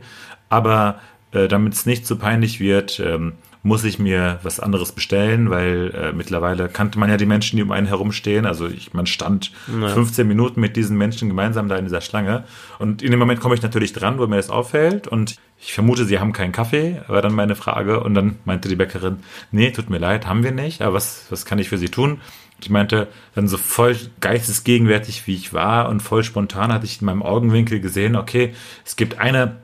aber 0.49 1.01
äh, 1.33 1.49
damit 1.49 1.75
es 1.75 1.85
nicht 1.85 2.07
so 2.07 2.17
peinlich 2.17 2.61
wird, 2.61 3.01
ähm, 3.01 3.33
muss 3.63 3.85
ich 3.85 3.99
mir 3.99 4.41
was 4.43 4.59
anderes 4.59 4.93
bestellen, 4.93 5.49
weil 5.51 5.95
äh, 5.95 6.13
mittlerweile 6.13 6.69
kannte 6.69 6.99
man 6.99 7.09
ja 7.09 7.17
die 7.17 7.27
Menschen, 7.27 7.57
die 7.57 7.63
um 7.63 7.71
einen 7.71 7.87
herumstehen. 7.87 8.45
Also 8.45 8.67
ich, 8.67 8.93
man 8.93 9.07
stand 9.07 9.53
ja. 9.81 9.89
15 9.89 10.27
Minuten 10.27 10.61
mit 10.61 10.77
diesen 10.77 10.99
Menschen 10.99 11.29
gemeinsam 11.29 11.69
da 11.69 11.77
in 11.77 11.85
dieser 11.85 12.01
Schlange. 12.01 12.45
Und 12.81 13.03
in 13.03 13.13
dem 13.13 13.21
Moment 13.21 13.41
komme 13.41 13.55
ich 13.55 13.63
natürlich 13.63 13.93
dran, 13.93 14.19
wo 14.19 14.27
mir 14.27 14.37
das 14.37 14.51
auffällt. 14.51 15.07
Und 15.07 15.37
ich 15.61 15.73
vermute, 15.73 16.05
sie 16.05 16.19
haben 16.19 16.33
keinen 16.33 16.51
Kaffee, 16.51 17.03
war 17.07 17.23
dann 17.23 17.35
meine 17.35 17.55
Frage. 17.55 18.01
Und 18.01 18.15
dann 18.15 18.39
meinte 18.45 18.69
die 18.69 18.77
Bäckerin, 18.77 19.19
nee, 19.53 19.71
tut 19.71 19.91
mir 19.91 19.99
leid, 19.99 20.27
haben 20.27 20.43
wir 20.43 20.53
nicht. 20.53 20.83
Aber 20.83 20.95
was, 20.95 21.27
was 21.31 21.47
kann 21.47 21.61
ich 21.61 21.69
für 21.69 21.79
Sie 21.79 21.89
tun? 21.89 22.21
Ich 22.61 22.71
meinte, 22.71 23.09
dann 23.35 23.49
so 23.49 23.59
voll 23.59 23.97
geistesgegenwärtig, 24.21 25.27
wie 25.27 25.35
ich 25.35 25.53
war 25.53 25.89
und 25.89 26.01
voll 26.01 26.25
spontan 26.25 26.73
hatte 26.73 26.87
ich 26.87 27.01
in 27.01 27.07
meinem 27.07 27.23
Augenwinkel 27.23 27.81
gesehen, 27.81 28.15
okay, 28.15 28.55
es 28.85 28.95
gibt 28.95 29.19
eine 29.19 29.57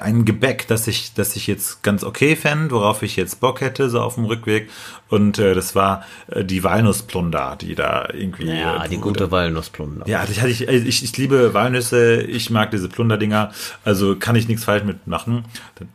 ein 0.00 0.24
Gebäck, 0.24 0.66
das 0.68 0.86
ich, 0.86 1.14
das 1.14 1.36
ich 1.36 1.46
jetzt 1.46 1.82
ganz 1.82 2.04
okay 2.04 2.36
fände, 2.36 2.72
worauf 2.72 3.02
ich 3.02 3.16
jetzt 3.16 3.40
Bock 3.40 3.60
hätte, 3.60 3.88
so 3.90 4.00
auf 4.00 4.14
dem 4.14 4.24
Rückweg. 4.24 4.68
Und 5.08 5.38
äh, 5.38 5.54
das 5.54 5.74
war 5.74 6.04
äh, 6.30 6.44
die 6.44 6.62
Walnussplunder, 6.62 7.56
die 7.58 7.74
da 7.74 8.08
irgendwie. 8.12 8.50
Ja, 8.50 8.84
äh, 8.84 8.88
die 8.88 8.98
gute 8.98 9.30
Walnussplunder. 9.30 10.06
Ja, 10.06 10.20
hatte 10.20 10.48
ich, 10.48 10.68
ich, 10.68 11.02
ich 11.02 11.16
liebe 11.16 11.54
Walnüsse, 11.54 12.20
ich 12.20 12.50
mag 12.50 12.70
diese 12.70 12.88
Plunderdinger, 12.88 13.52
also 13.84 14.16
kann 14.16 14.36
ich 14.36 14.48
nichts 14.48 14.64
falsch 14.64 14.84
mitmachen. 14.84 15.44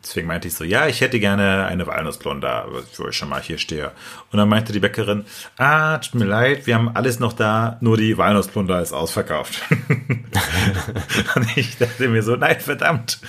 Deswegen 0.04 0.28
meinte 0.28 0.48
ich 0.48 0.56
so, 0.56 0.63
ja, 0.63 0.88
ich 0.88 1.02
hätte 1.02 1.19
gerne 1.19 1.65
eine 1.65 1.86
Walnussplunder, 1.86 2.67
wo 2.98 3.08
ich 3.08 3.15
schon 3.15 3.30
mal 3.30 3.41
hier 3.41 3.60
stehe. 3.60 3.91
Und 4.32 4.39
dann 4.39 4.50
meinte 4.50 4.74
die 4.74 4.80
Bäckerin, 4.80 5.26
ah, 5.58 6.00
tut 6.00 6.15
mir 6.15 6.26
leid, 6.26 6.65
wir 6.65 6.76
haben 6.76 6.89
alles 6.96 7.19
noch 7.19 7.34
da, 7.34 7.78
nur 7.82 7.98
die 7.98 8.17
Walnussplunder 8.17 8.82
ist 8.82 8.93
ausverkauft. 8.93 9.62
und 11.36 11.58
ich 11.58 11.78
dachte 11.78 12.08
mir 12.10 12.24
so, 12.24 12.36
nein, 12.36 12.60
verdammt. 12.60 13.19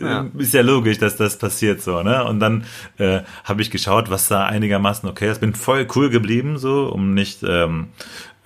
Ja. 0.00 0.26
Ist 0.36 0.54
ja 0.54 0.62
logisch, 0.62 0.98
dass 0.98 1.16
das 1.16 1.38
passiert 1.38 1.82
so, 1.82 2.02
ne? 2.02 2.24
Und 2.24 2.40
dann 2.40 2.64
äh, 2.98 3.20
habe 3.44 3.62
ich 3.62 3.70
geschaut, 3.70 4.10
was 4.10 4.28
da 4.28 4.44
einigermaßen 4.44 5.08
okay 5.08 5.30
ist. 5.30 5.40
Bin 5.40 5.54
voll 5.54 5.86
cool 5.94 6.10
geblieben, 6.10 6.58
so, 6.58 6.88
um 6.88 7.14
nicht 7.14 7.42
ähm, 7.42 7.88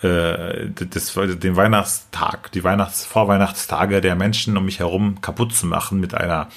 äh, 0.03 0.69
das, 0.75 1.15
den 1.15 1.57
Weihnachtstag, 1.57 2.53
die 2.53 2.63
Weihnachts-, 2.63 3.05
Vorweihnachtstage 3.05 4.01
der 4.01 4.15
Menschen 4.15 4.57
um 4.57 4.65
mich 4.65 4.79
herum 4.79 5.21
kaputt 5.21 5.55
zu 5.55 5.67
machen 5.67 6.01
mit 6.01 6.15
einer 6.15 6.49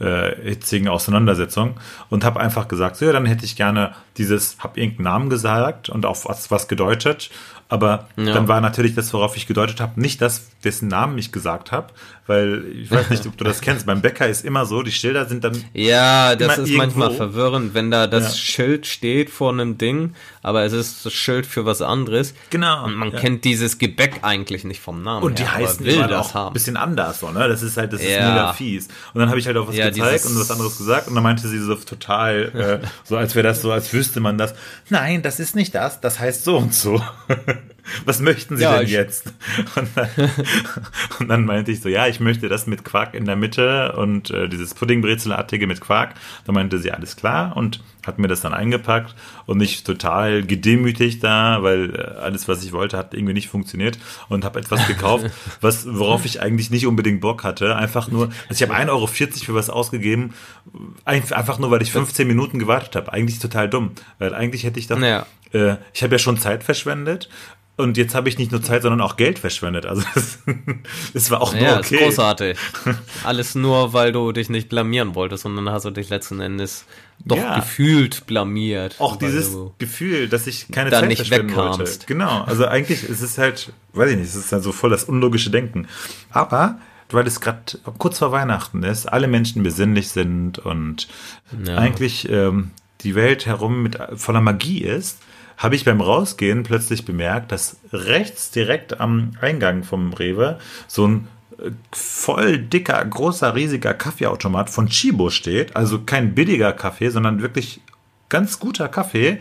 äh, 0.00 0.34
hitzigen 0.42 0.88
Auseinandersetzung 0.88 1.74
und 2.08 2.24
habe 2.24 2.40
einfach 2.40 2.68
gesagt, 2.68 2.96
so, 2.96 3.04
ja, 3.04 3.12
dann 3.12 3.26
hätte 3.26 3.44
ich 3.44 3.56
gerne 3.56 3.94
dieses, 4.16 4.58
habe 4.58 4.80
irgendeinen 4.80 5.04
Namen 5.04 5.30
gesagt 5.30 5.88
und 5.88 6.06
auf 6.06 6.26
was, 6.26 6.50
was 6.50 6.68
gedeutet 6.68 7.30
aber 7.70 8.08
ja. 8.16 8.32
dann 8.32 8.48
war 8.48 8.62
natürlich 8.62 8.94
das, 8.94 9.12
worauf 9.12 9.36
ich 9.36 9.46
gedeutet 9.46 9.80
habe, 9.80 10.00
nicht 10.00 10.22
das, 10.22 10.48
dessen 10.64 10.88
Namen 10.88 11.18
ich 11.18 11.32
gesagt 11.32 11.70
habe, 11.70 11.88
weil 12.26 12.64
ich 12.74 12.90
weiß 12.90 13.10
nicht, 13.10 13.26
ob 13.26 13.36
du 13.36 13.44
das 13.44 13.60
kennst. 13.60 13.84
Beim 13.84 14.00
Bäcker 14.00 14.26
ist 14.26 14.44
immer 14.44 14.64
so, 14.64 14.82
die 14.82 14.90
Schilder 14.90 15.26
sind 15.26 15.44
dann. 15.44 15.62
Ja, 15.74 16.34
das 16.34 16.58
ist 16.58 16.70
irgendwo. 16.70 16.78
manchmal 16.78 17.10
verwirrend, 17.10 17.74
wenn 17.74 17.90
da 17.90 18.06
das 18.06 18.34
ja. 18.34 18.42
Schild 18.42 18.86
steht 18.86 19.28
vor 19.28 19.52
einem 19.52 19.76
Ding, 19.76 20.14
aber 20.42 20.64
es 20.64 20.72
ist 20.72 21.04
das 21.04 21.12
Schild 21.12 21.44
für 21.44 21.66
was 21.66 21.82
anderes. 21.82 22.34
Genau. 22.48 22.84
Und 22.84 22.94
man 22.94 23.12
ja. 23.12 23.18
kennt 23.18 23.44
dieses 23.44 23.78
Gebäck 23.78 24.20
eigentlich 24.22 24.64
nicht 24.64 24.80
vom 24.80 25.02
Namen. 25.02 25.22
Und 25.22 25.38
die 25.38 25.42
her, 25.42 25.56
heißen 25.56 25.84
will 25.84 26.06
das 26.06 26.34
auch 26.34 26.46
ein 26.48 26.52
bisschen 26.54 26.78
anders, 26.78 27.20
so, 27.20 27.30
ne? 27.30 27.48
Das 27.48 27.62
ist 27.62 27.76
halt, 27.76 27.92
das 27.92 28.00
ist 28.00 28.08
mega 28.08 28.52
fies. 28.54 28.88
Und 29.12 29.20
dann 29.20 29.28
habe 29.28 29.38
ich 29.38 29.46
halt 29.46 29.58
auch 29.58 29.68
was 29.68 29.76
gezeigt 29.90 30.26
und 30.26 30.38
was 30.38 30.50
anderes 30.50 30.78
gesagt 30.78 31.08
und 31.08 31.14
dann 31.14 31.22
meinte 31.22 31.48
sie 31.48 31.58
so 31.58 31.74
total, 31.74 32.80
äh, 32.82 32.86
so 33.04 33.16
als 33.16 33.34
wäre 33.34 33.46
das 33.46 33.62
so, 33.62 33.72
als 33.72 33.92
wüsste 33.92 34.20
man 34.20 34.38
das. 34.38 34.54
Nein, 34.88 35.22
das 35.22 35.40
ist 35.40 35.54
nicht 35.56 35.74
das, 35.74 36.00
das 36.00 36.18
heißt 36.18 36.44
so 36.44 36.56
und 36.56 36.74
so. 36.74 37.02
was 38.04 38.20
möchten 38.20 38.56
Sie 38.56 38.62
ja, 38.62 38.78
denn 38.78 38.88
jetzt? 38.88 39.32
Und 39.76 39.88
dann, 39.94 40.08
und 41.18 41.28
dann, 41.28 41.44
meinte 41.44 41.70
ich 41.70 41.80
so, 41.80 41.88
ja, 41.88 42.06
ich 42.06 42.20
möchte 42.20 42.48
das 42.48 42.66
mit 42.66 42.84
Quark 42.84 43.14
in 43.14 43.24
der 43.24 43.36
Mitte 43.36 43.92
und 43.92 44.30
äh, 44.30 44.48
dieses 44.48 44.74
Puddingbrezelartige 44.74 45.66
mit 45.66 45.80
Quark. 45.80 46.14
Da 46.44 46.52
meinte 46.52 46.78
sie, 46.78 46.90
alles 46.92 47.16
klar 47.16 47.56
und 47.56 47.80
hat 48.08 48.18
mir 48.18 48.26
das 48.26 48.40
dann 48.40 48.54
eingepackt 48.54 49.14
und 49.46 49.58
mich 49.58 49.84
total 49.84 50.42
gedemütigt 50.42 51.22
da, 51.22 51.62
weil 51.62 51.94
äh, 51.94 52.20
alles, 52.20 52.48
was 52.48 52.64
ich 52.64 52.72
wollte, 52.72 52.96
hat 52.96 53.14
irgendwie 53.14 53.34
nicht 53.34 53.48
funktioniert 53.48 53.98
und 54.28 54.44
habe 54.44 54.58
etwas 54.58 54.86
gekauft, 54.88 55.26
was, 55.60 55.86
worauf 55.86 56.24
ich 56.24 56.40
eigentlich 56.40 56.70
nicht 56.70 56.86
unbedingt 56.86 57.20
Bock 57.20 57.44
hatte. 57.44 57.76
Einfach 57.76 58.08
nur, 58.08 58.30
also 58.48 58.64
ich 58.64 58.68
habe 58.68 58.74
1,40 58.74 58.88
Euro 58.88 59.06
für 59.06 59.54
was 59.54 59.70
ausgegeben, 59.70 60.34
einfach 61.04 61.58
nur, 61.58 61.70
weil 61.70 61.82
ich 61.82 61.92
15 61.92 62.26
Minuten 62.26 62.58
gewartet 62.58 62.96
habe. 62.96 63.12
Eigentlich 63.12 63.38
total 63.38 63.68
dumm, 63.68 63.92
weil 64.18 64.34
eigentlich 64.34 64.64
hätte 64.64 64.80
ich 64.80 64.86
doch, 64.86 64.98
naja. 64.98 65.26
Äh, 65.52 65.76
ich 65.92 66.02
habe 66.02 66.14
ja 66.14 66.18
schon 66.18 66.38
Zeit 66.38 66.64
verschwendet 66.64 67.28
und 67.78 67.96
jetzt 67.96 68.16
habe 68.16 68.28
ich 68.28 68.38
nicht 68.38 68.50
nur 68.50 68.60
Zeit, 68.60 68.82
sondern 68.82 69.00
auch 69.00 69.16
Geld 69.16 69.38
verschwendet. 69.38 69.86
Also 69.86 70.02
es 71.14 71.30
war 71.30 71.40
auch 71.40 71.52
nur 71.52 71.62
ja, 71.62 71.78
okay. 71.78 71.94
Ist 71.94 72.02
großartig. 72.02 72.58
Alles 73.24 73.54
nur, 73.54 73.92
weil 73.92 74.10
du 74.10 74.32
dich 74.32 74.50
nicht 74.50 74.68
blamieren 74.68 75.14
wolltest, 75.14 75.44
sondern 75.44 75.70
hast 75.70 75.84
du 75.84 75.90
dich 75.90 76.08
letzten 76.08 76.40
Endes 76.40 76.86
doch 77.24 77.36
ja. 77.36 77.54
gefühlt 77.54 78.26
blamiert. 78.26 78.96
Auch 78.98 79.14
dieses 79.14 79.56
Gefühl, 79.78 80.28
dass 80.28 80.48
ich 80.48 80.66
keine 80.72 80.90
Zeit 80.90 81.06
nicht 81.06 81.18
verschwenden 81.18 81.50
wegkamst. 81.50 81.78
wollte. 81.78 82.06
Genau. 82.06 82.42
Also 82.42 82.66
eigentlich 82.66 83.08
ist 83.08 83.22
es 83.22 83.38
halt, 83.38 83.72
weiß 83.92 84.10
ich 84.10 84.16
nicht, 84.16 84.28
es 84.28 84.34
ist 84.34 84.50
halt 84.50 84.64
so 84.64 84.72
voll 84.72 84.90
das 84.90 85.04
unlogische 85.04 85.50
Denken. 85.50 85.86
Aber 86.30 86.80
weil 87.10 87.28
es 87.28 87.40
gerade 87.40 87.78
kurz 87.98 88.18
vor 88.18 88.32
Weihnachten 88.32 88.82
ist, 88.82 89.06
alle 89.06 89.28
Menschen 89.28 89.62
besinnlich 89.62 90.08
sind 90.08 90.58
und 90.58 91.06
ja. 91.64 91.76
eigentlich 91.76 92.28
ähm, 92.28 92.72
die 93.02 93.14
Welt 93.14 93.46
herum 93.46 93.84
mit 93.84 93.96
voller 94.16 94.40
Magie 94.40 94.82
ist, 94.82 95.18
habe 95.58 95.74
ich 95.74 95.84
beim 95.84 96.00
Rausgehen 96.00 96.62
plötzlich 96.62 97.04
bemerkt, 97.04 97.52
dass 97.52 97.76
rechts 97.92 98.50
direkt 98.50 99.00
am 99.00 99.32
Eingang 99.40 99.82
vom 99.82 100.12
Rewe 100.12 100.58
so 100.86 101.06
ein 101.06 101.28
äh, 101.58 101.70
voll 101.92 102.58
dicker, 102.58 103.04
großer, 103.04 103.54
riesiger 103.54 103.92
Kaffeeautomat 103.92 104.70
von 104.70 104.88
Chibo 104.88 105.30
steht. 105.30 105.76
Also 105.76 106.00
kein 106.00 106.34
billiger 106.34 106.72
Kaffee, 106.72 107.10
sondern 107.10 107.42
wirklich 107.42 107.80
ganz 108.28 108.60
guter 108.60 108.88
Kaffee. 108.88 109.38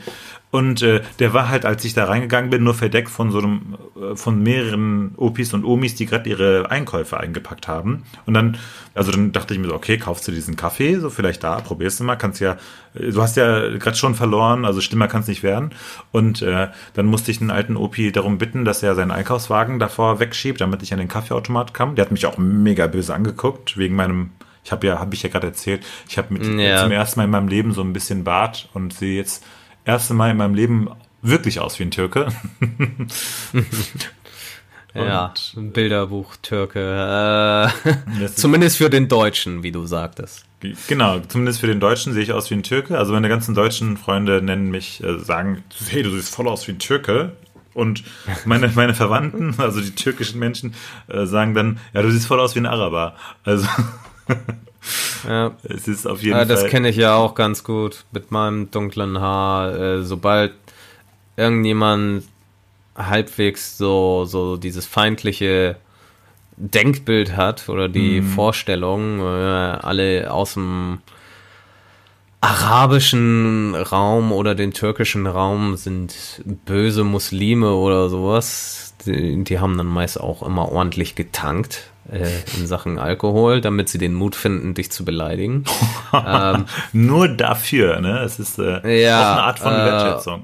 Und 0.49 0.81
äh, 0.81 1.01
der 1.19 1.33
war 1.33 1.49
halt, 1.49 1.65
als 1.65 1.83
ich 1.83 1.93
da 1.93 2.05
reingegangen 2.05 2.49
bin, 2.49 2.63
nur 2.63 2.73
verdeckt 2.73 3.09
von 3.09 3.31
so 3.31 3.39
einem, 3.39 3.77
äh, 4.01 4.15
von 4.15 4.41
mehreren 4.41 5.13
Opis 5.17 5.53
und 5.53 5.65
Omis, 5.65 5.95
die 5.95 6.05
gerade 6.05 6.29
ihre 6.29 6.71
Einkäufe 6.71 7.19
eingepackt 7.19 7.67
haben. 7.67 8.03
Und 8.25 8.33
dann, 8.33 8.57
also 8.93 9.11
dann 9.11 9.33
dachte 9.33 9.53
ich 9.53 9.59
mir 9.59 9.67
so, 9.67 9.75
okay, 9.75 9.97
kaufst 9.97 10.25
du 10.25 10.31
diesen 10.31 10.55
Kaffee, 10.55 10.99
so 10.99 11.09
vielleicht 11.09 11.43
da, 11.43 11.59
probierst 11.59 11.99
du 11.99 12.05
mal, 12.05 12.15
kannst 12.15 12.39
ja, 12.39 12.57
äh, 12.93 13.11
du 13.11 13.21
hast 13.21 13.35
ja 13.35 13.77
gerade 13.77 13.97
schon 13.97 14.15
verloren, 14.15 14.63
also 14.63 14.79
schlimmer 14.79 15.09
kann 15.09 15.21
es 15.21 15.27
nicht 15.27 15.43
werden. 15.43 15.71
Und 16.13 16.41
äh, 16.41 16.69
dann 16.93 17.07
musste 17.07 17.29
ich 17.31 17.41
einen 17.41 17.51
alten 17.51 17.75
Opi 17.75 18.13
darum 18.13 18.37
bitten, 18.37 18.63
dass 18.63 18.81
er 18.81 18.95
seinen 18.95 19.11
Einkaufswagen 19.11 19.79
davor 19.79 20.21
wegschiebt, 20.21 20.61
damit 20.61 20.81
ich 20.81 20.93
an 20.93 20.99
den 20.99 21.09
Kaffeeautomat 21.09 21.73
kam. 21.73 21.95
Der 21.95 22.05
hat 22.05 22.11
mich 22.13 22.25
auch 22.25 22.37
mega 22.37 22.87
böse 22.87 23.13
angeguckt, 23.13 23.77
wegen 23.77 23.95
meinem 23.95 24.31
ich 24.63 24.71
habe 24.73 24.85
ja, 24.85 24.99
habe 24.99 25.15
ich 25.15 25.23
ja 25.23 25.29
gerade 25.29 25.47
erzählt, 25.47 25.85
ich 26.09 26.17
habe 26.17 26.35
ja. 26.59 26.81
zum 26.81 26.91
ersten 26.91 27.21
Mal 27.21 27.23
in 27.23 27.29
meinem 27.29 27.47
Leben 27.47 27.71
so 27.71 27.81
ein 27.81 27.93
bisschen 27.93 28.25
Bart 28.25 28.67
und 28.73 28.93
sehe 28.93 29.15
jetzt 29.15 29.45
erste 29.87 30.13
Mal 30.13 30.31
in 30.31 30.37
meinem 30.37 30.53
Leben 30.53 30.89
wirklich 31.21 31.59
aus 31.59 31.79
wie 31.79 31.83
ein 31.83 31.91
Türke. 31.91 32.27
ja, 34.93 35.33
Bilderbuch 35.55 36.35
Türke. 36.41 37.71
Äh, 38.19 38.27
zumindest 38.35 38.77
für 38.77 38.89
den 38.89 39.07
Deutschen, 39.07 39.63
wie 39.63 39.71
du 39.71 39.85
sagtest. 39.85 40.45
Genau, 40.87 41.19
zumindest 41.19 41.59
für 41.59 41.67
den 41.67 41.79
Deutschen 41.79 42.13
sehe 42.13 42.23
ich 42.23 42.33
aus 42.33 42.49
wie 42.49 42.55
ein 42.55 42.63
Türke. 42.63 42.97
Also 42.97 43.13
meine 43.13 43.29
ganzen 43.29 43.55
deutschen 43.55 43.95
Freunde 43.97 44.41
nennen 44.41 44.69
mich, 44.69 45.03
äh, 45.03 45.19
sagen, 45.19 45.63
hey, 45.89 46.03
du 46.03 46.11
siehst 46.11 46.33
voll 46.33 46.47
aus 46.47 46.67
wie 46.67 46.73
ein 46.73 46.79
Türke. 46.79 47.33
Und 47.73 48.03
meine, 48.45 48.69
meine 48.69 48.95
Verwandten, 48.95 49.55
also 49.59 49.81
die 49.81 49.93
türkischen 49.93 50.39
Menschen, 50.39 50.73
äh, 51.07 51.25
sagen 51.25 51.53
dann, 51.53 51.79
ja, 51.93 52.01
du 52.01 52.11
siehst 52.11 52.27
voll 52.27 52.39
aus 52.39 52.55
wie 52.55 52.59
ein 52.59 52.65
Araber. 52.65 53.15
Also 53.43 53.67
Ja. 55.27 55.51
Es 55.63 55.87
ist 55.87 56.05
auf 56.05 56.21
jeden 56.21 56.37
das 56.37 56.47
Fall. 56.47 56.63
Das 56.63 56.71
kenne 56.71 56.89
ich 56.89 56.95
ja 56.95 57.15
auch 57.15 57.35
ganz 57.35 57.63
gut 57.63 58.05
mit 58.11 58.31
meinem 58.31 58.71
dunklen 58.71 59.19
Haar. 59.19 59.75
Äh, 59.75 60.03
sobald 60.03 60.53
irgendjemand 61.35 62.23
halbwegs 62.95 63.77
so, 63.77 64.25
so 64.25 64.57
dieses 64.57 64.85
feindliche 64.85 65.77
Denkbild 66.57 67.35
hat 67.35 67.69
oder 67.69 67.87
die 67.87 68.21
mhm. 68.21 68.29
Vorstellung, 68.29 69.19
äh, 69.19 69.23
alle 69.23 70.31
aus 70.31 70.55
dem 70.55 70.99
arabischen 72.41 73.75
Raum 73.75 74.31
oder 74.31 74.55
den 74.55 74.71
türkischen 74.71 75.27
Raum 75.27 75.75
sind 75.75 76.41
böse 76.65 77.03
Muslime 77.03 77.73
oder 77.73 78.09
sowas. 78.09 78.86
Die, 79.07 79.43
die 79.43 79.59
haben 79.59 79.77
dann 79.77 79.87
meist 79.87 80.19
auch 80.19 80.43
immer 80.43 80.71
ordentlich 80.71 81.15
getankt 81.15 81.89
äh, 82.11 82.29
in 82.57 82.67
Sachen 82.67 82.99
Alkohol, 82.99 83.61
damit 83.61 83.89
sie 83.89 83.97
den 83.97 84.13
Mut 84.13 84.35
finden, 84.35 84.73
dich 84.73 84.91
zu 84.91 85.05
beleidigen. 85.05 85.65
ähm, 86.13 86.65
Nur 86.93 87.27
dafür, 87.27 87.99
ne? 87.99 88.19
Es 88.19 88.39
ist 88.39 88.59
äh, 88.59 89.03
ja, 89.03 89.19
auch 89.19 89.31
eine 89.31 89.43
Art 89.43 89.59
von 89.59 89.73
äh, 89.73 89.77
Wertschätzung. 89.77 90.43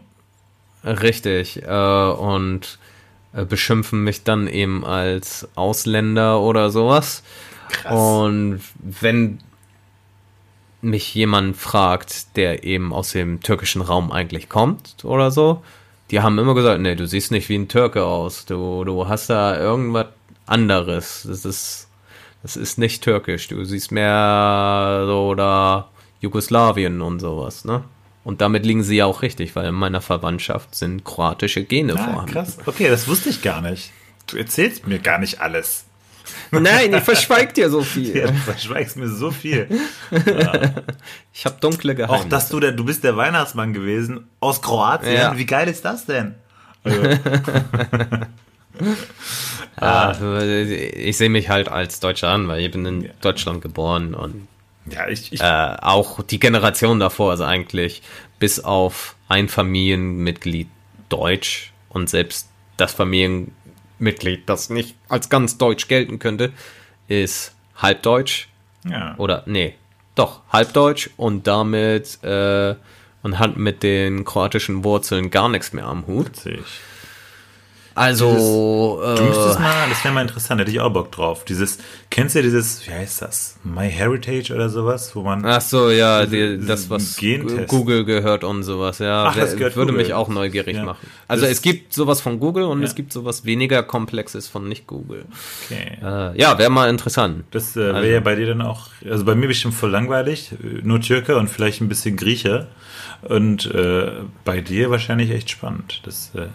Richtig. 0.84 1.64
Äh, 1.64 2.12
und 2.12 2.80
äh, 3.34 3.46
beschimpfen 3.46 4.04
mich 4.04 4.24
dann 4.24 4.48
eben 4.48 4.86
als 4.86 5.48
Ausländer 5.56 6.42
oder 6.42 6.70
sowas. 6.70 7.24
Krass. 7.70 7.94
Und 7.94 8.62
wenn 8.80 9.40
mich 10.82 11.16
jemand 11.16 11.56
fragt, 11.56 12.36
der 12.36 12.64
eben 12.64 12.94
aus 12.94 13.14
dem 13.14 13.42
türkischen 13.42 13.82
Raum 13.82 14.12
eigentlich 14.12 14.50
kommt 14.50 15.06
oder 15.06 15.32
so, 15.32 15.64
die 16.12 16.22
haben 16.22 16.38
immer 16.38 16.54
gesagt, 16.54 16.82
nee, 16.82 16.96
du 16.96 17.08
siehst 17.08 17.32
nicht 17.32 17.50
wie 17.50 17.56
ein 17.56 17.68
Türke 17.68 18.04
aus. 18.04 18.46
Du, 18.46 18.84
du 18.84 19.08
hast 19.08 19.30
da 19.30 19.58
irgendwas 19.58 20.08
anderes. 20.46 21.26
Das 21.28 21.46
ist, 21.46 21.90
das 22.42 22.56
ist 22.56 22.78
nicht 22.78 23.04
türkisch. 23.04 23.48
Du 23.48 23.64
siehst 23.64 23.92
mehr 23.92 25.04
so 25.06 25.34
da 25.36 25.90
Jugoslawien 26.22 27.02
und 27.02 27.20
sowas, 27.20 27.66
ne? 27.66 27.84
Und 28.24 28.40
damit 28.40 28.66
liegen 28.66 28.84
sie 28.84 28.98
ja 28.98 29.06
auch 29.06 29.22
richtig, 29.22 29.54
weil 29.56 29.68
in 29.68 29.76
meiner 29.76 30.00
Verwandtschaft 30.00 30.76
sind 30.76 31.04
kroatische 31.04 31.64
Gene 31.66 31.94
ah, 31.94 31.98
vorhanden. 31.98 32.32
Krass. 32.32 32.58
Okay, 32.66 32.88
das 32.88 33.08
wusste 33.08 33.30
ich 33.30 33.42
gar 33.42 33.62
nicht. 33.62 33.92
Du 34.28 34.38
erzählst 34.38 34.88
mir 34.88 35.00
gar 35.00 35.20
nicht 35.20 35.42
alles. 35.42 35.86
Nein, 36.52 36.94
ich 36.94 37.04
verschweig 37.04 37.54
dir 37.54 37.70
so 37.70 37.82
viel. 37.84 38.16
Ja, 38.24 38.28
du 38.28 38.34
verschweigst 38.34 38.98
mir 38.98 39.10
so 39.10 39.32
viel. 39.32 39.68
Ich 41.34 41.46
habe 41.46 41.56
dunkle 41.60 41.96
Geheimnisse. 41.96 42.26
Auch 42.26 42.30
dass 42.30 42.50
du 42.50 42.60
der, 42.60 42.74
du 42.74 42.86
bist 42.86 43.04
der 43.04 43.18
Weihnachtsmann 43.18 43.74
gewesen 43.74 44.28
aus 44.40 44.62
Kroatien. 44.62 45.16
Ja. 45.16 45.36
Wie 45.38 45.46
geil 45.46 45.68
ist 45.68 45.84
das 45.84 46.06
denn? 46.06 46.36
Also. 46.84 47.02
ah, 49.78 50.14
ich 50.42 51.18
sehe 51.18 51.30
mich 51.30 51.50
halt 51.50 51.70
als 51.70 52.00
Deutscher 52.00 52.30
an, 52.30 52.48
weil 52.48 52.62
ich 52.62 52.72
bin 52.72 52.86
in 52.86 53.10
Deutschland 53.22 53.62
geboren 53.62 54.14
und 54.14 54.48
ja, 54.86 55.08
ich, 55.08 55.32
ich 55.32 55.42
äh, 55.42 55.78
auch 55.82 56.22
die 56.24 56.40
Generation 56.40 57.00
davor, 57.00 57.32
also 57.32 57.46
eigentlich 57.46 58.02
bis 58.40 58.60
auf 58.60 59.16
ein 59.28 59.48
Familienmitglied 59.48 60.68
Deutsch 61.10 61.72
und 61.90 62.10
selbst 62.10 62.50
das 62.78 62.94
Familienmitglied, 64.04 64.48
das 64.48 64.70
nicht 64.70 64.96
als 65.08 65.30
ganz 65.30 65.58
Deutsch 65.58 65.88
gelten 65.88 66.20
könnte, 66.20 66.52
ist 67.08 67.54
halbdeutsch. 67.78 68.48
Ja. 68.86 69.16
Oder 69.18 69.44
nee, 69.46 69.76
doch 70.16 70.42
halbdeutsch 70.52 71.10
und 71.18 71.48
damit 71.48 72.24
äh, 72.24 72.76
und 73.24 73.40
hat 73.40 73.56
mit 73.56 73.84
den 73.84 74.26
kroatischen 74.26 74.84
Wurzeln 74.84 75.32
gar 75.32 75.48
nichts 75.48 75.72
mehr 75.74 75.86
am 75.86 76.06
Hut. 76.08 76.46
Witzig. 76.46 76.64
Also, 77.96 79.02
Du 79.16 79.24
müsstest 79.24 79.60
äh, 79.60 79.62
mal, 79.62 79.90
das 79.90 80.04
wäre 80.04 80.14
mal 80.14 80.22
interessant, 80.24 80.60
hätte 80.62 80.72
ich 80.72 80.80
auch 80.80 80.92
Bock 80.92 81.12
drauf. 81.12 81.46
Dieses, 81.46 81.78
kennst 82.10 82.36
du 82.36 82.42
dieses, 82.42 82.88
wie 82.88 82.92
heißt 82.92 83.22
das? 83.22 83.58
My 83.64 83.90
Heritage 83.90 84.54
oder 84.54 84.70
sowas, 84.70 85.16
wo 85.16 85.22
man. 85.22 85.46
ach 85.46 85.62
so, 85.62 85.90
ja, 85.92 86.26
die, 86.26 86.60
das, 86.66 86.90
was 86.90 87.18
Gentest. 87.18 87.68
Google 87.68 88.04
gehört 88.04 88.44
und 88.44 88.64
sowas, 88.64 89.00
ja, 89.00 89.26
Ach, 89.26 89.36
das 89.36 89.56
gehört 89.56 89.76
würde 89.76 89.92
Google. 89.92 90.06
mich 90.06 90.14
auch 90.14 90.28
neugierig 90.28 90.76
Ja. 90.76 90.84
machen. 90.86 91.06
Also 91.28 91.44
Das- 91.44 91.52
es 91.52 91.62
gibt 91.62 91.94
sowas 91.94 92.20
von 92.22 92.40
Google 92.40 92.64
und 92.64 92.80
Ja. 92.80 92.86
es 92.88 92.96
gibt 92.96 93.14
sowas 93.14 93.46
weniger 93.46 93.84
Komplexes 93.84 94.48
von 94.48 94.68
nicht 94.68 94.88
Google. 94.88 95.26
Okay. 95.66 95.98
Äh, 96.02 96.40
ja, 96.42 96.58
wäre 96.58 96.72
mal 96.72 96.90
interessant. 96.90 97.44
Das 97.52 97.76
äh, 97.76 97.80
wäre 97.82 97.96
Also- 97.96 98.10
ja 98.10 98.20
bei 98.22 98.36
dir 98.36 98.48
dann 98.48 98.62
auch, 98.62 98.88
also 99.08 99.24
bei 99.24 99.36
mir 99.36 99.48
bestimmt 99.48 99.76
voll 99.76 99.92
langweilig, 99.92 100.52
äh, 100.54 100.80
nur 100.82 101.00
Türke 101.00 101.38
und 101.38 101.48
vielleicht 101.50 101.82
ein 101.82 101.90
bisschen 101.90 102.18
Grieche. 102.18 102.68
Und 103.22 103.74
äh, 103.74 104.12
bei 104.44 104.60
dir 104.62 104.90
wahrscheinlich 104.90 105.30
echt 105.32 105.50
spannend. 105.50 106.02
Das, 106.06 106.32
äh, 106.36 106.40
ja, 106.40 106.48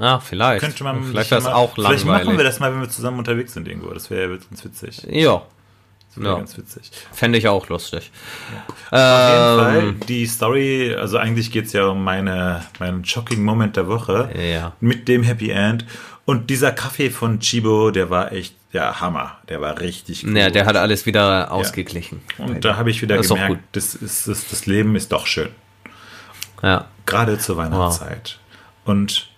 Ah, 0.00 0.18
vielleicht. 0.18 0.60
könnte 0.62 0.82
man. 0.82 1.04
vielleicht 1.04 1.30
wäre 1.30 1.40
es 1.42 1.46
auch 1.46 1.74
Vielleicht 1.74 2.04
langweilig. 2.04 2.26
machen 2.26 2.36
wir 2.38 2.44
das 2.44 2.58
mal, 2.58 2.72
wenn 2.72 2.80
wir 2.80 2.88
zusammen 2.88 3.18
unterwegs 3.18 3.52
sind 3.52 3.68
irgendwo. 3.68 3.90
Das 3.90 4.10
wäre 4.10 4.38
ganz 4.38 4.64
witzig. 4.64 5.02
Ja, 5.10 5.42
Das 6.08 6.16
wäre 6.22 6.30
Ja. 6.32 6.38
ganz 6.38 6.56
witzig. 6.58 6.90
fände 7.12 7.38
ich 7.38 7.46
auch 7.48 7.68
lustig. 7.68 8.10
Auf 8.90 8.98
jeden 8.98 9.60
Fall, 9.60 9.78
Ähm, 9.78 10.00
die 10.08 10.26
Story, 10.26 10.94
also 10.98 11.18
eigentlich 11.18 11.52
geht 11.52 11.66
es 11.66 11.72
ja 11.74 11.86
um 11.86 12.02
meine, 12.02 12.64
meinen 12.78 13.04
shocking 13.04 13.44
Moment 13.44 13.76
der 13.76 13.86
Woche. 13.88 14.30
Ja. 14.36 14.72
Mit 14.80 15.06
dem 15.06 15.22
Happy 15.22 15.50
End. 15.50 15.84
Und 16.24 16.50
dieser 16.50 16.72
Kaffee 16.72 17.10
von 17.10 17.38
Chibo, 17.40 17.90
der 17.90 18.08
war 18.10 18.32
echt, 18.32 18.54
ja, 18.72 19.00
Hammer. 19.00 19.38
Der 19.48 19.60
war 19.60 19.78
richtig 19.80 20.24
cool. 20.24 20.36
ja, 20.36 20.48
der 20.50 20.64
hat 20.66 20.76
alles 20.76 21.04
wieder 21.06 21.50
ausgeglichen. 21.52 22.22
Und 22.38 22.64
da 22.64 22.76
habe 22.76 22.90
ich 22.90 23.02
wieder 23.02 23.16
Das 23.16 23.28
gemerkt, 23.28 23.48
gut. 23.50 23.58
das, 23.72 23.94
ist, 23.94 24.26
das, 24.28 24.48
das 24.48 24.66
Leben 24.66 24.96
ist 24.96 25.12
doch 25.12 25.26
schön. 25.26 25.50
Ja. 26.62 26.86
Gerade 27.06 27.38
zur 27.38 27.56
Weihnachtszeit. 27.56 28.38
Und 28.84 29.29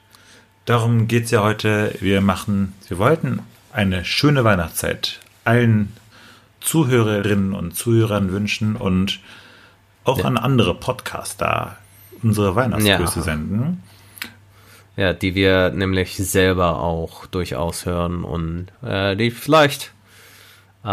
darum 0.64 1.08
geht 1.08 1.24
es 1.24 1.30
ja 1.30 1.42
heute. 1.42 1.94
Wir 2.00 2.20
machen, 2.20 2.74
wir 2.88 2.98
wollten 2.98 3.40
eine 3.72 4.04
schöne 4.04 4.44
Weihnachtszeit 4.44 5.20
allen 5.44 5.92
Zuhörerinnen 6.60 7.52
und 7.54 7.74
Zuhörern 7.76 8.30
wünschen 8.30 8.76
und 8.76 9.20
auch 10.04 10.24
an 10.24 10.36
andere 10.36 10.74
Podcaster 10.74 11.76
unsere 12.22 12.54
Weihnachtsgrüße 12.54 13.18
Ja. 13.20 13.24
senden. 13.24 13.82
Ja, 14.96 15.12
die 15.12 15.34
wir 15.34 15.70
nämlich 15.70 16.16
selber 16.16 16.78
auch 16.80 17.26
durchaus 17.26 17.86
hören 17.86 18.24
und 18.24 18.66
äh, 18.82 19.16
die 19.16 19.30
vielleicht 19.30 19.92
äh, 20.84 20.88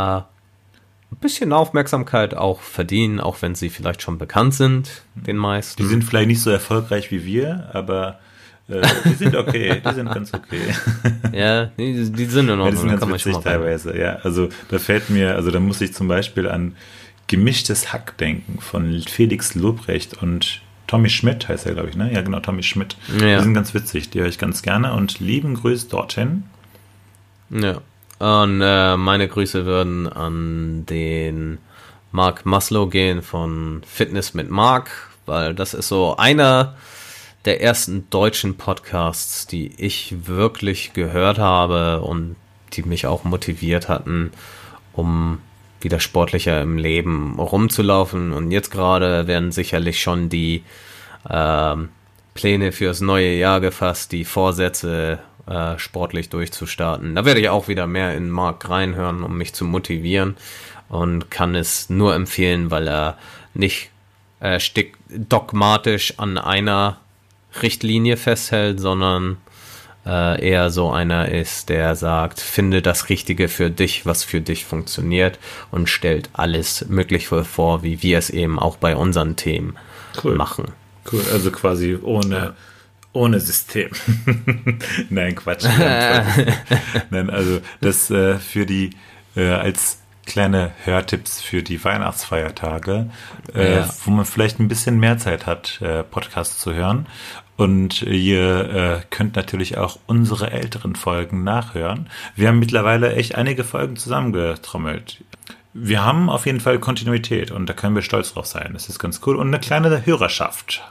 ein 1.12 1.18
bisschen 1.20 1.52
Aufmerksamkeit 1.52 2.34
auch 2.34 2.62
verdienen, 2.62 3.20
auch 3.20 3.42
wenn 3.42 3.56
sie 3.56 3.70
vielleicht 3.70 4.02
schon 4.02 4.18
bekannt 4.18 4.54
sind, 4.54 5.04
den 5.16 5.36
meisten. 5.38 5.82
Die 5.84 5.88
sind 5.90 6.04
vielleicht 6.04 6.28
nicht 6.28 6.42
so 6.42 6.50
erfolgreich 6.50 7.12
wie 7.12 7.26
wir, 7.26 7.70
aber 7.74 8.20
äh, 8.70 8.82
die 9.06 9.14
sind 9.14 9.36
okay, 9.36 9.82
die 9.84 9.94
sind 9.94 10.14
ganz 10.14 10.34
okay. 10.34 10.62
ja, 11.34 11.66
die, 11.66 12.12
die 12.12 12.26
sind 12.26 12.50
in 12.50 12.50
Ja, 12.50 12.56
die 12.56 12.62
Ordnung, 12.62 12.78
sind 12.78 12.90
ganz 12.90 13.02
kann 13.02 13.14
witzig 13.14 13.38
teilweise, 13.38 13.98
ja. 13.98 14.18
Also 14.24 14.50
da 14.70 14.80
fällt 14.80 15.10
mir, 15.10 15.36
also 15.36 15.52
da 15.52 15.60
muss 15.60 15.82
ich 15.82 15.94
zum 15.94 16.08
Beispiel 16.08 16.48
an 16.48 16.76
gemischtes 17.28 17.94
Hack 17.94 18.18
denken 18.18 18.60
von 18.60 19.02
Felix 19.08 19.56
Lobrecht 19.56 20.22
und 20.22 20.62
Tommy 20.88 21.10
Schmidt 21.10 21.48
heißt 21.48 21.68
er, 21.68 21.74
glaube 21.74 21.90
ich, 21.90 21.96
ne? 21.96 22.12
Ja, 22.12 22.22
genau, 22.22 22.40
Tommy 22.40 22.64
Schmidt. 22.64 22.98
Ja. 23.20 23.38
Die 23.38 23.44
sind 23.44 23.54
ganz 23.54 23.74
witzig, 23.74 24.10
die 24.10 24.22
höre 24.22 24.28
ich 24.28 24.40
ganz 24.40 24.64
gerne 24.64 24.94
und 24.94 25.20
lieben 25.20 25.54
Grüß 25.56 25.88
dorthin. 25.88 26.46
Ja. 27.50 27.82
Und 28.18 28.62
äh, 28.62 28.98
meine 28.98 29.28
Grüße 29.28 29.66
würden 29.66 30.12
an 30.12 30.86
den 30.88 31.60
Mark 32.12 32.46
Maslow 32.46 32.88
gehen 32.88 33.22
von 33.22 33.82
Fitness 33.88 34.34
mit 34.34 34.50
Mark, 34.50 34.90
weil 35.26 35.54
das 35.54 35.74
ist 35.74 35.88
so 35.88 36.18
einer 36.18 36.76
der 37.46 37.62
ersten 37.62 38.10
deutschen 38.10 38.58
Podcasts, 38.58 39.48
die 39.48 39.72
ich 39.78 40.28
wirklich 40.28 40.94
gehört 40.94 41.38
habe 41.38 42.02
und 42.02 42.36
die 42.74 42.84
mich 42.84 43.08
auch 43.08 43.24
motiviert 43.24 43.90
hatten, 43.90 44.32
um 44.94 45.40
wieder 45.82 46.00
sportlicher 46.00 46.62
im 46.62 46.78
Leben 46.78 47.40
rumzulaufen. 47.40 48.34
Und 48.34 48.52
jetzt 48.52 48.72
gerade 48.72 49.28
werden 49.28 49.52
sicherlich 49.52 50.02
schon 50.02 50.30
die 50.30 50.64
ähm, 51.30 51.90
Pläne 52.34 52.72
fürs 52.72 53.02
neue 53.02 53.34
Jahr 53.36 53.62
gefasst, 53.62 54.12
die 54.12 54.26
Vorsätze 54.26 55.20
äh, 55.48 55.78
sportlich 55.80 56.30
durchzustarten. 56.30 57.16
Da 57.16 57.26
werde 57.26 57.40
ich 57.40 57.50
auch 57.50 57.68
wieder 57.68 57.88
mehr 57.88 58.16
in 58.16 58.30
Mark 58.30 58.70
reinhören, 58.70 59.24
um 59.24 59.38
mich 59.38 59.54
zu 59.54 59.66
motivieren 59.66 60.36
und 60.90 61.32
kann 61.32 61.56
es 61.56 61.90
nur 61.90 62.14
empfehlen, 62.14 62.72
weil 62.72 62.88
er 62.88 63.18
nicht 63.54 63.90
äh, 64.42 64.60
dogmatisch 65.10 66.20
an 66.20 66.38
einer 66.38 66.98
Richtlinie 67.62 68.18
festhält, 68.18 68.80
sondern 68.80 69.38
äh, 70.06 70.50
eher 70.50 70.70
so 70.70 70.92
einer 70.92 71.30
ist, 71.30 71.70
der 71.70 71.96
sagt, 71.96 72.40
finde 72.40 72.82
das 72.82 73.10
Richtige 73.10 73.48
für 73.48 73.70
dich, 73.70 74.06
was 74.06 74.24
für 74.24 74.42
dich 74.42 74.66
funktioniert 74.66 75.40
und 75.72 75.90
stellt 75.90 76.30
alles 76.34 76.86
Mögliche 76.90 77.44
vor, 77.44 77.84
wie 77.84 78.02
wir 78.02 78.18
es 78.18 78.30
eben 78.30 78.60
auch 78.60 78.78
bei 78.78 78.96
unseren 78.96 79.36
Themen 79.36 79.76
Cool. 80.24 80.36
machen. 80.36 80.72
Cool, 81.12 81.24
also 81.32 81.52
quasi 81.52 81.98
ohne, 82.02 82.54
ohne 83.14 83.40
System. 83.40 83.90
Nein, 85.10 85.36
Quatsch. 85.36 85.66
Nein, 87.10 87.30
also 87.30 87.62
das 87.82 88.10
äh, 88.10 88.38
für 88.38 88.66
die, 88.66 88.92
äh, 89.36 89.50
als 89.50 90.00
kleine 90.30 90.72
Hörtipps 90.86 91.42
für 91.42 91.62
die 91.64 91.84
Weihnachtsfeiertage, 91.84 93.10
äh, 93.54 93.76
Ja. 93.80 93.90
wo 94.06 94.12
man 94.12 94.26
vielleicht 94.26 94.60
ein 94.60 94.68
bisschen 94.70 95.00
mehr 95.00 95.18
Zeit 95.18 95.46
hat, 95.46 95.82
äh, 95.82 96.04
Podcasts 96.04 96.60
zu 96.60 96.74
hören. 96.74 97.08
Und 97.58 98.04
ihr 98.04 98.70
äh, 98.70 99.02
könnt 99.10 99.36
natürlich 99.36 99.78
auch 99.78 100.00
unsere 100.08 100.52
älteren 100.52 100.96
Folgen 100.96 101.44
nachhören. 101.44 102.08
Wir 102.36 102.48
haben 102.48 102.60
mittlerweile 102.60 103.16
echt 103.16 103.36
einige 103.36 103.66
Folgen 103.66 103.98
zusammengetrommelt. 103.98 105.22
Wir 105.74 106.04
haben 106.06 106.30
auf 106.30 106.46
jeden 106.46 106.62
Fall 106.62 106.80
Kontinuität 106.80 107.52
und 107.52 107.68
da 107.68 107.74
können 107.74 107.96
wir 107.96 108.02
stolz 108.02 108.34
drauf 108.34 108.46
sein. 108.46 108.70
Das 108.74 108.88
ist 108.88 108.98
ganz 109.00 109.20
cool. 109.26 109.36
Und 109.36 109.48
eine 109.48 109.60
kleine 109.60 110.06
Hörerschaft, 110.06 110.84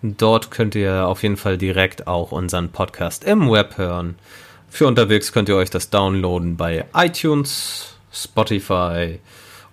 Dort 0.02 0.50
könnt 0.50 0.74
ihr 0.74 1.06
auf 1.06 1.22
jeden 1.22 1.36
Fall 1.36 1.56
direkt 1.56 2.08
auch 2.08 2.32
unseren 2.32 2.70
Podcast 2.72 3.22
im 3.22 3.48
Web 3.48 3.78
hören. 3.78 4.16
Für 4.68 4.88
unterwegs 4.88 5.30
könnt 5.32 5.48
ihr 5.48 5.54
euch 5.56 5.70
das 5.70 5.90
downloaden 5.90 6.56
bei 6.56 6.84
iTunes, 6.96 7.94
Spotify 8.12 9.20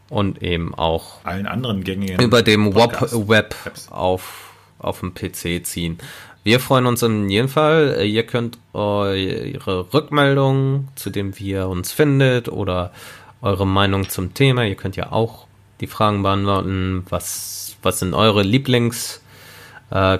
und 0.10 0.44
eben 0.44 0.76
auch 0.76 1.26
Allen 1.26 1.48
anderen 1.48 1.84
gängigen 1.84 2.22
über 2.22 2.44
dem 2.44 2.76
Web, 2.76 3.00
Podcast- 3.00 3.28
Web 3.28 3.56
Apps. 3.66 3.92
auf, 3.92 4.52
auf 4.78 5.00
dem 5.00 5.16
PC 5.16 5.66
ziehen. 5.66 5.98
Wir 6.46 6.60
freuen 6.60 6.86
uns 6.86 7.02
in 7.02 7.28
jedem 7.28 7.50
Fall. 7.50 8.06
Ihr 8.06 8.24
könnt 8.24 8.60
eure 8.72 9.92
Rückmeldungen, 9.92 10.90
zu 10.94 11.10
dem 11.10 11.40
wie 11.40 11.50
ihr 11.50 11.68
uns 11.68 11.92
findet, 11.92 12.50
oder 12.50 12.92
eure 13.42 13.66
Meinung 13.66 14.10
zum 14.10 14.36
Thema. 14.36 14.64
Ihr 14.64 14.76
könnt 14.76 14.96
ja 14.96 15.12
auch 15.12 15.48
die 15.82 15.88
Fragen 15.88 16.22
beantworten. 16.22 17.04
Was, 17.10 17.78
was 17.82 17.98
sind 17.98 18.14
eure 18.14 18.44
Lieblings- 18.44 19.22
äh, 19.90 20.20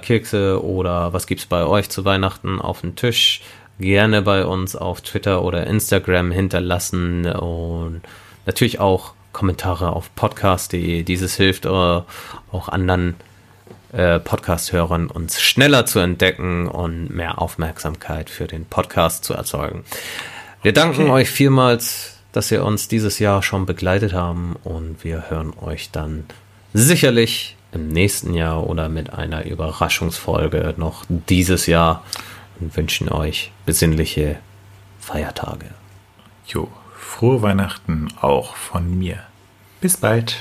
oder 0.56 1.14
was 1.14 1.28
gibt's 1.28 1.46
bei 1.46 1.64
euch 1.64 1.92
zu 1.92 2.06
Weihnachten 2.06 2.60
auf 2.60 2.82
dem 2.82 2.96
Tisch? 2.96 3.44
Gerne 3.80 4.24
bei 4.24 4.48
uns 4.48 4.76
auf 4.76 5.02
Twitter 5.02 5.44
oder 5.44 5.68
Instagram 5.68 6.32
hinterlassen 6.32 7.28
und 7.28 8.02
natürlich 8.48 8.80
auch 8.80 9.14
Kommentare 9.32 9.94
auf 9.94 10.10
podcast.de. 10.16 11.04
Dieses 11.04 11.36
hilft 11.36 11.66
äh, 11.66 11.70
auch 11.70 12.70
anderen 12.70 13.14
äh, 13.96 14.20
Podcast-Hörern, 14.20 15.08
uns 15.08 15.42
schneller 15.42 15.86
zu 15.86 16.00
entdecken 16.00 16.68
und 16.68 17.10
mehr 17.10 17.42
Aufmerksamkeit 17.42 18.30
für 18.30 18.48
den 18.48 18.66
Podcast 18.66 19.24
zu 19.24 19.34
erzeugen. 19.34 19.86
Wir 20.62 20.74
danken 20.74 21.10
euch 21.10 21.30
vielmals, 21.30 22.18
dass 22.32 22.52
ihr 22.52 22.66
uns 22.66 22.88
dieses 22.88 23.20
Jahr 23.20 23.42
schon 23.42 23.66
begleitet 23.66 24.14
haben 24.14 24.56
und 24.64 25.04
wir 25.04 25.30
hören 25.30 25.54
euch 25.62 25.92
dann 25.92 26.26
sicherlich 26.74 27.56
im 27.72 27.88
nächsten 27.88 28.34
Jahr 28.34 28.68
oder 28.68 28.90
mit 28.90 29.14
einer 29.14 29.46
Überraschungsfolge 29.46 30.74
noch 30.78 31.06
dieses 31.08 31.66
Jahr 31.68 32.04
und 32.60 32.76
wünschen 32.76 33.10
euch 33.10 33.52
besinnliche 33.66 34.38
Feiertage. 35.00 35.68
Jo, 36.48 36.68
frohe 36.98 37.42
Weihnachten 37.42 38.10
auch 38.20 38.56
von 38.56 38.98
mir. 38.98 39.20
Bis 39.82 39.98
bald. 39.98 40.38